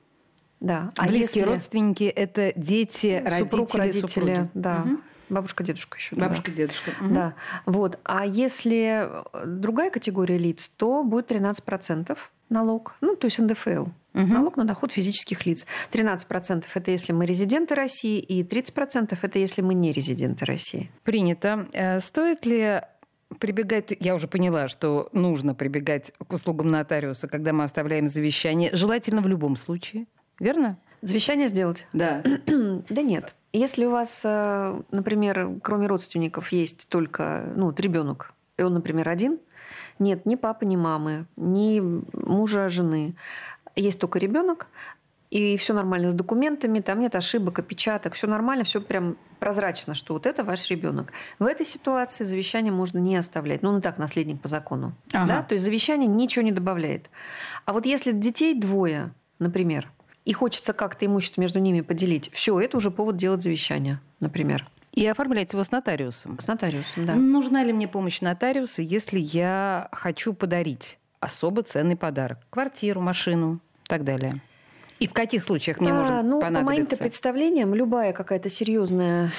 Да. 0.58 0.90
А 0.96 1.06
близкие 1.06 1.42
если... 1.42 1.54
родственники 1.54 2.02
это 2.02 2.52
дети, 2.56 3.22
Супруг, 3.38 3.72
родители, 3.74 4.00
родители, 4.00 4.34
супруги. 4.34 4.50
да. 4.54 4.82
Угу. 4.84 5.00
Бабушка, 5.32 5.64
дедушка 5.64 5.96
еще. 5.96 6.14
Бабушка, 6.14 6.50
да. 6.50 6.56
дедушка. 6.58 6.90
Угу. 7.00 7.14
Да. 7.14 7.34
Вот. 7.64 7.98
А 8.04 8.26
если 8.26 9.08
другая 9.46 9.90
категория 9.90 10.36
лиц, 10.36 10.68
то 10.68 11.02
будет 11.02 11.32
13% 11.32 12.18
налог, 12.50 12.94
ну, 13.00 13.16
то 13.16 13.26
есть 13.26 13.38
НДФЛ. 13.38 13.86
Угу. 14.14 14.26
Налог 14.26 14.58
на 14.58 14.64
доход 14.64 14.92
физических 14.92 15.46
лиц. 15.46 15.66
13% 15.90 16.64
это 16.74 16.90
если 16.90 17.14
мы 17.14 17.24
резиденты 17.24 17.74
России, 17.74 18.18
и 18.20 18.42
30% 18.42 19.18
это 19.20 19.38
если 19.38 19.62
мы 19.62 19.72
не 19.72 19.90
резиденты 19.90 20.44
России. 20.44 20.90
Принято. 21.02 21.66
Э, 21.72 22.00
стоит 22.00 22.44
ли 22.44 22.82
прибегать, 23.38 23.94
я 24.00 24.14
уже 24.14 24.28
поняла, 24.28 24.68
что 24.68 25.08
нужно 25.12 25.54
прибегать 25.54 26.12
к 26.18 26.30
услугам 26.30 26.70
нотариуса, 26.70 27.26
когда 27.26 27.54
мы 27.54 27.64
оставляем 27.64 28.06
завещание, 28.06 28.68
желательно 28.74 29.22
в 29.22 29.28
любом 29.28 29.56
случае, 29.56 30.04
верно? 30.38 30.76
Завещание 31.00 31.48
сделать? 31.48 31.86
Да. 31.94 32.22
да 32.90 33.00
нет. 33.00 33.34
Если 33.52 33.84
у 33.84 33.90
вас, 33.90 34.22
э, 34.24 34.80
например, 34.90 35.50
кроме 35.62 35.86
родственников 35.86 36.52
есть 36.52 36.88
только 36.88 37.52
ну, 37.54 37.66
вот 37.66 37.80
ребенок, 37.80 38.32
и 38.56 38.62
он, 38.62 38.74
например, 38.74 39.08
один, 39.08 39.38
нет 39.98 40.24
ни 40.24 40.36
папы, 40.36 40.64
ни 40.64 40.76
мамы, 40.76 41.26
ни 41.36 41.80
мужа, 42.12 42.68
жены, 42.70 43.14
есть 43.76 44.00
только 44.00 44.18
ребенок, 44.18 44.68
и 45.32 45.56
все 45.56 45.72
нормально 45.72 46.10
с 46.10 46.14
документами, 46.14 46.80
там 46.80 47.00
нет 47.00 47.14
ошибок, 47.14 47.58
опечаток, 47.58 48.12
все 48.12 48.26
нормально, 48.26 48.64
все 48.64 48.82
прям 48.82 49.16
прозрачно, 49.38 49.94
что 49.94 50.12
вот 50.12 50.26
это 50.26 50.44
ваш 50.44 50.68
ребенок. 50.70 51.12
В 51.38 51.46
этой 51.46 51.64
ситуации 51.64 52.24
завещание 52.24 52.70
можно 52.70 52.98
не 52.98 53.16
оставлять. 53.16 53.62
Ну, 53.62 53.70
он 53.70 53.78
и 53.78 53.80
так 53.80 53.96
наследник 53.96 54.42
по 54.42 54.48
закону. 54.48 54.92
Ага. 55.14 55.26
Да? 55.26 55.42
То 55.42 55.54
есть 55.54 55.64
завещание 55.64 56.06
ничего 56.06 56.44
не 56.44 56.52
добавляет. 56.52 57.08
А 57.64 57.72
вот 57.72 57.86
если 57.86 58.12
детей 58.12 58.54
двое, 58.54 59.14
например, 59.38 59.90
и 60.24 60.32
хочется 60.32 60.72
как-то 60.72 61.06
имущество 61.06 61.40
между 61.40 61.58
ними 61.58 61.80
поделить, 61.80 62.30
все, 62.32 62.58
это 62.61 62.76
уже 62.76 62.90
повод 62.90 63.16
делать 63.16 63.42
завещание, 63.42 64.00
например. 64.20 64.66
И 64.92 65.06
оформлять 65.06 65.52
его 65.52 65.64
с 65.64 65.70
нотариусом. 65.70 66.38
С 66.38 66.46
нотариусом, 66.46 67.06
да. 67.06 67.14
Нужна 67.14 67.64
ли 67.64 67.72
мне 67.72 67.88
помощь 67.88 68.20
нотариуса, 68.20 68.82
если 68.82 69.18
я 69.18 69.88
хочу 69.90 70.35
подарить 70.35 70.98
особо 71.20 71.62
ценный 71.62 71.96
подарок? 71.96 72.38
Квартиру, 72.50 73.00
машину 73.00 73.61
и 73.85 73.88
так 73.88 74.04
далее. 74.04 74.40
И 74.98 75.08
в 75.08 75.12
каких 75.12 75.42
случаях 75.42 75.80
мне 75.80 75.90
а, 75.90 75.94
может 75.94 76.24
ну, 76.24 76.40
понадобиться? 76.40 76.61
По 76.61 76.64
моим 76.64 76.87
представлениям, 76.87 77.74
любая 77.74 78.12
какая-то 78.12 78.50
серьезная 78.50 79.32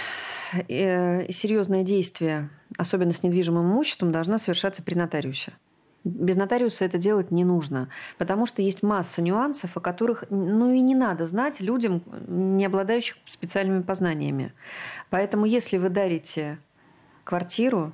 э, 0.67 1.31
серьезное 1.31 1.83
действие, 1.83 2.49
особенно 2.77 3.11
с 3.11 3.23
недвижимым 3.23 3.71
имуществом, 3.71 4.11
должна 4.11 4.39
совершаться 4.39 4.83
при 4.83 4.95
нотариусе. 4.95 5.53
Без 6.03 6.35
нотариуса 6.35 6.83
это 6.83 6.97
делать 6.97 7.31
не 7.31 7.45
нужно, 7.45 7.87
потому 8.17 8.45
что 8.45 8.61
есть 8.61 8.83
масса 8.83 9.21
нюансов, 9.21 9.77
о 9.77 9.79
которых 9.79 10.25
ну 10.29 10.73
и 10.73 10.81
не 10.81 10.95
надо 10.95 11.25
знать 11.27 11.61
людям, 11.61 12.03
не 12.27 12.65
обладающих 12.65 13.17
специальными 13.25 13.81
познаниями. 13.81 14.53
Поэтому 15.09 15.45
если 15.45 15.77
вы 15.77 15.89
дарите 15.89 16.59
квартиру, 17.23 17.93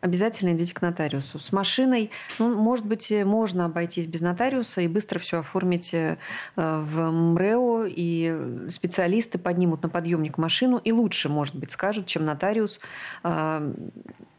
обязательно 0.00 0.54
идите 0.54 0.74
к 0.74 0.82
нотариусу. 0.82 1.38
С 1.38 1.52
машиной, 1.52 2.10
ну, 2.38 2.54
может 2.54 2.86
быть, 2.86 3.12
можно 3.24 3.66
обойтись 3.66 4.06
без 4.06 4.20
нотариуса 4.20 4.80
и 4.80 4.88
быстро 4.88 5.18
все 5.18 5.40
оформить 5.40 5.92
э, 5.94 6.16
в 6.56 7.10
МРЭО, 7.10 7.86
и 7.86 8.68
специалисты 8.70 9.38
поднимут 9.38 9.82
на 9.82 9.88
подъемник 9.88 10.38
машину, 10.38 10.78
и 10.78 10.92
лучше, 10.92 11.28
может 11.28 11.54
быть, 11.54 11.70
скажут, 11.70 12.06
чем 12.06 12.24
нотариус, 12.24 12.80
э, 13.24 13.74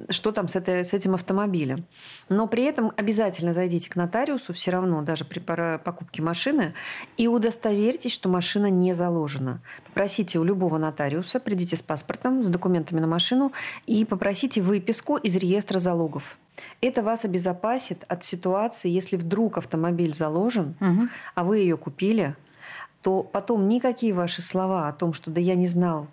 что 0.09 0.31
там 0.31 0.47
с, 0.47 0.55
этой, 0.55 0.83
с 0.83 0.93
этим 0.93 1.13
автомобилем. 1.13 1.83
Но 2.29 2.47
при 2.47 2.63
этом 2.63 2.91
обязательно 2.97 3.53
зайдите 3.53 3.89
к 3.89 3.95
нотариусу 3.95 4.53
все 4.53 4.71
равно, 4.71 5.01
даже 5.01 5.25
при 5.25 5.39
покупке 5.39 6.21
машины, 6.21 6.73
и 7.17 7.27
удостоверьтесь, 7.27 8.13
что 8.13 8.29
машина 8.29 8.69
не 8.69 8.93
заложена. 8.93 9.61
Попросите 9.85 10.39
у 10.39 10.43
любого 10.43 10.77
нотариуса, 10.77 11.39
придите 11.39 11.75
с 11.75 11.83
паспортом, 11.83 12.43
с 12.43 12.49
документами 12.49 12.99
на 12.99 13.07
машину 13.07 13.51
и 13.85 14.05
попросите 14.05 14.61
выписку 14.61 15.17
из 15.17 15.35
реестра 15.35 15.50
залогов. 15.59 16.37
Это 16.81 17.01
вас 17.03 17.25
обезопасит 17.25 18.03
от 18.07 18.23
ситуации, 18.23 18.89
если 18.89 19.17
вдруг 19.17 19.57
автомобиль 19.57 20.13
заложен, 20.13 20.75
угу. 20.79 21.07
а 21.35 21.43
вы 21.43 21.59
ее 21.59 21.77
купили, 21.77 22.35
то 23.01 23.23
потом 23.23 23.67
никакие 23.67 24.13
ваши 24.13 24.41
слова 24.41 24.87
о 24.87 24.93
том, 24.93 25.13
что 25.13 25.31
да 25.31 25.41
я 25.41 25.55
не 25.55 25.67
знал, 25.67 26.07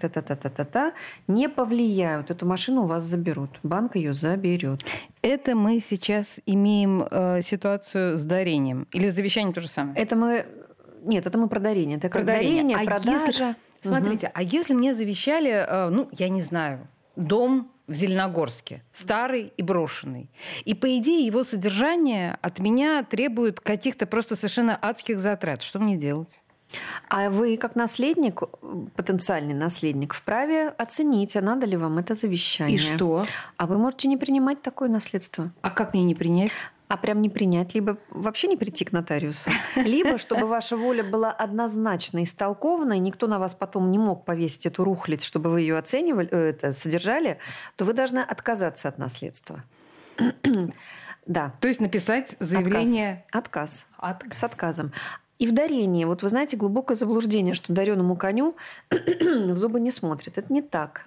та-та-та-та-та-та, 0.00 0.92
не 1.28 1.48
повлияют. 1.48 2.30
Эту 2.30 2.46
машину 2.46 2.82
у 2.82 2.86
вас 2.86 3.04
заберут. 3.04 3.50
Банк 3.62 3.96
ее 3.96 4.12
заберет. 4.12 4.84
Это 5.22 5.54
мы 5.54 5.80
сейчас 5.80 6.40
имеем 6.46 7.06
э, 7.10 7.42
ситуацию 7.42 8.18
с 8.18 8.24
дарением. 8.24 8.86
Или 8.92 9.08
с 9.08 9.14
завещанием 9.14 9.52
то 9.52 9.60
же 9.60 9.68
самое? 9.68 9.96
Это 9.96 10.16
мы... 10.16 10.46
Нет, 11.04 11.26
это 11.26 11.38
мы 11.38 11.48
про 11.48 11.60
дарение. 11.60 11.98
Это 11.98 12.08
про 12.08 12.22
дарение, 12.22 12.76
а 12.76 12.84
продажа. 12.84 13.26
Если... 13.26 13.54
Смотрите, 13.82 14.26
угу. 14.26 14.32
а 14.34 14.42
если 14.42 14.74
мне 14.74 14.94
завещали, 14.94 15.50
э, 15.50 15.88
ну, 15.88 16.08
я 16.12 16.28
не 16.28 16.42
знаю, 16.42 16.86
дом 17.16 17.69
в 17.90 17.94
Зеленогорске, 17.94 18.82
старый 18.92 19.52
и 19.56 19.62
брошенный. 19.62 20.30
И, 20.64 20.74
по 20.74 20.96
идее, 20.96 21.26
его 21.26 21.42
содержание 21.42 22.38
от 22.40 22.60
меня 22.60 23.02
требует 23.02 23.60
каких-то 23.60 24.06
просто 24.06 24.36
совершенно 24.36 24.78
адских 24.80 25.18
затрат. 25.18 25.60
Что 25.60 25.80
мне 25.80 25.96
делать? 25.96 26.40
А 27.08 27.30
вы, 27.30 27.56
как 27.56 27.74
наследник, 27.74 28.42
потенциальный 28.94 29.54
наследник, 29.54 30.14
вправе 30.14 30.68
оценить, 30.68 31.34
а 31.36 31.40
надо 31.40 31.66
ли 31.66 31.76
вам 31.76 31.98
это 31.98 32.14
завещание. 32.14 32.76
И 32.76 32.78
что? 32.78 33.26
А 33.56 33.66
вы 33.66 33.76
можете 33.76 34.06
не 34.06 34.16
принимать 34.16 34.62
такое 34.62 34.88
наследство. 34.88 35.50
А 35.62 35.70
как 35.70 35.92
мне 35.92 36.04
не 36.04 36.14
принять? 36.14 36.52
А 36.90 36.96
прям 36.96 37.22
не 37.22 37.30
принять, 37.30 37.72
либо 37.72 37.98
вообще 38.10 38.48
не 38.48 38.56
прийти 38.56 38.84
к 38.84 38.90
нотариусу, 38.90 39.48
либо 39.76 40.18
чтобы 40.18 40.48
ваша 40.48 40.76
воля 40.76 41.04
была 41.04 41.30
однозначно 41.30 42.24
истолкована, 42.24 42.94
и 42.94 42.98
никто 42.98 43.28
на 43.28 43.38
вас 43.38 43.54
потом 43.54 43.92
не 43.92 43.98
мог 43.98 44.24
повесить 44.24 44.66
эту 44.66 44.82
рухлядь, 44.82 45.22
чтобы 45.22 45.50
вы 45.50 45.60
ее 45.60 45.78
оценивали, 45.78 46.28
э, 46.32 46.48
это, 46.48 46.72
содержали, 46.72 47.38
то 47.76 47.84
вы 47.84 47.92
должны 47.92 48.18
отказаться 48.18 48.88
от 48.88 48.98
наследства. 48.98 49.62
Да. 51.26 51.52
То 51.60 51.68
есть 51.68 51.80
написать 51.80 52.34
заявление... 52.40 53.24
Отказ. 53.30 53.86
Отказ. 53.98 54.22
Отказ. 54.24 54.38
С 54.38 54.44
отказом. 54.44 54.92
И 55.38 55.46
в 55.46 55.52
дарении, 55.52 56.04
вот 56.04 56.24
вы 56.24 56.28
знаете, 56.28 56.56
глубокое 56.56 56.96
заблуждение, 56.96 57.54
что 57.54 57.72
дареному 57.72 58.16
коню 58.16 58.56
в 58.90 59.56
зубы 59.56 59.78
не 59.78 59.92
смотрят. 59.92 60.38
Это 60.38 60.52
не 60.52 60.62
так. 60.62 61.06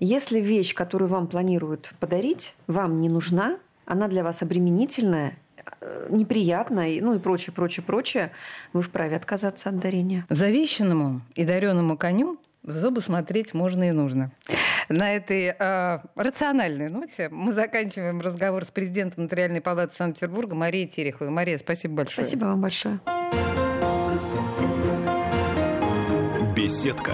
Если 0.00 0.40
вещь, 0.40 0.74
которую 0.74 1.08
вам 1.08 1.26
планируют 1.26 1.92
подарить, 2.00 2.54
вам 2.66 3.00
не 3.00 3.10
нужна, 3.10 3.58
она 3.92 4.08
для 4.08 4.24
вас 4.24 4.42
обременительная, 4.42 5.34
э, 5.80 6.06
неприятная, 6.10 7.00
ну 7.00 7.14
и 7.14 7.18
прочее, 7.18 7.52
прочее, 7.54 7.84
прочее, 7.84 8.32
вы 8.72 8.82
вправе 8.82 9.16
отказаться 9.16 9.68
от 9.68 9.78
дарения. 9.78 10.24
Завещанному 10.30 11.20
и 11.34 11.44
дареному 11.44 11.98
коню 11.98 12.38
в 12.62 12.72
зубы 12.72 13.02
смотреть 13.02 13.54
можно 13.54 13.88
и 13.88 13.92
нужно. 13.92 14.30
На 14.88 15.14
этой 15.14 15.54
э, 15.58 15.98
рациональной 16.16 16.88
ноте 16.88 17.28
мы 17.28 17.52
заканчиваем 17.52 18.20
разговор 18.20 18.64
с 18.64 18.70
президентом 18.70 19.24
Нотариальной 19.24 19.60
палаты 19.60 19.94
Санкт-Петербурга 19.94 20.54
Марией 20.54 20.88
Тереховой. 20.88 21.30
Мария, 21.30 21.58
спасибо 21.58 21.96
большое. 21.96 22.24
Спасибо 22.24 22.46
вам 22.46 22.60
большое. 22.62 22.98
Беседка. 26.56 27.12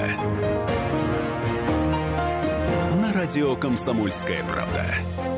На 3.00 3.12
радио 3.12 3.56
«Комсомольская 3.56 4.44
правда». 4.44 5.37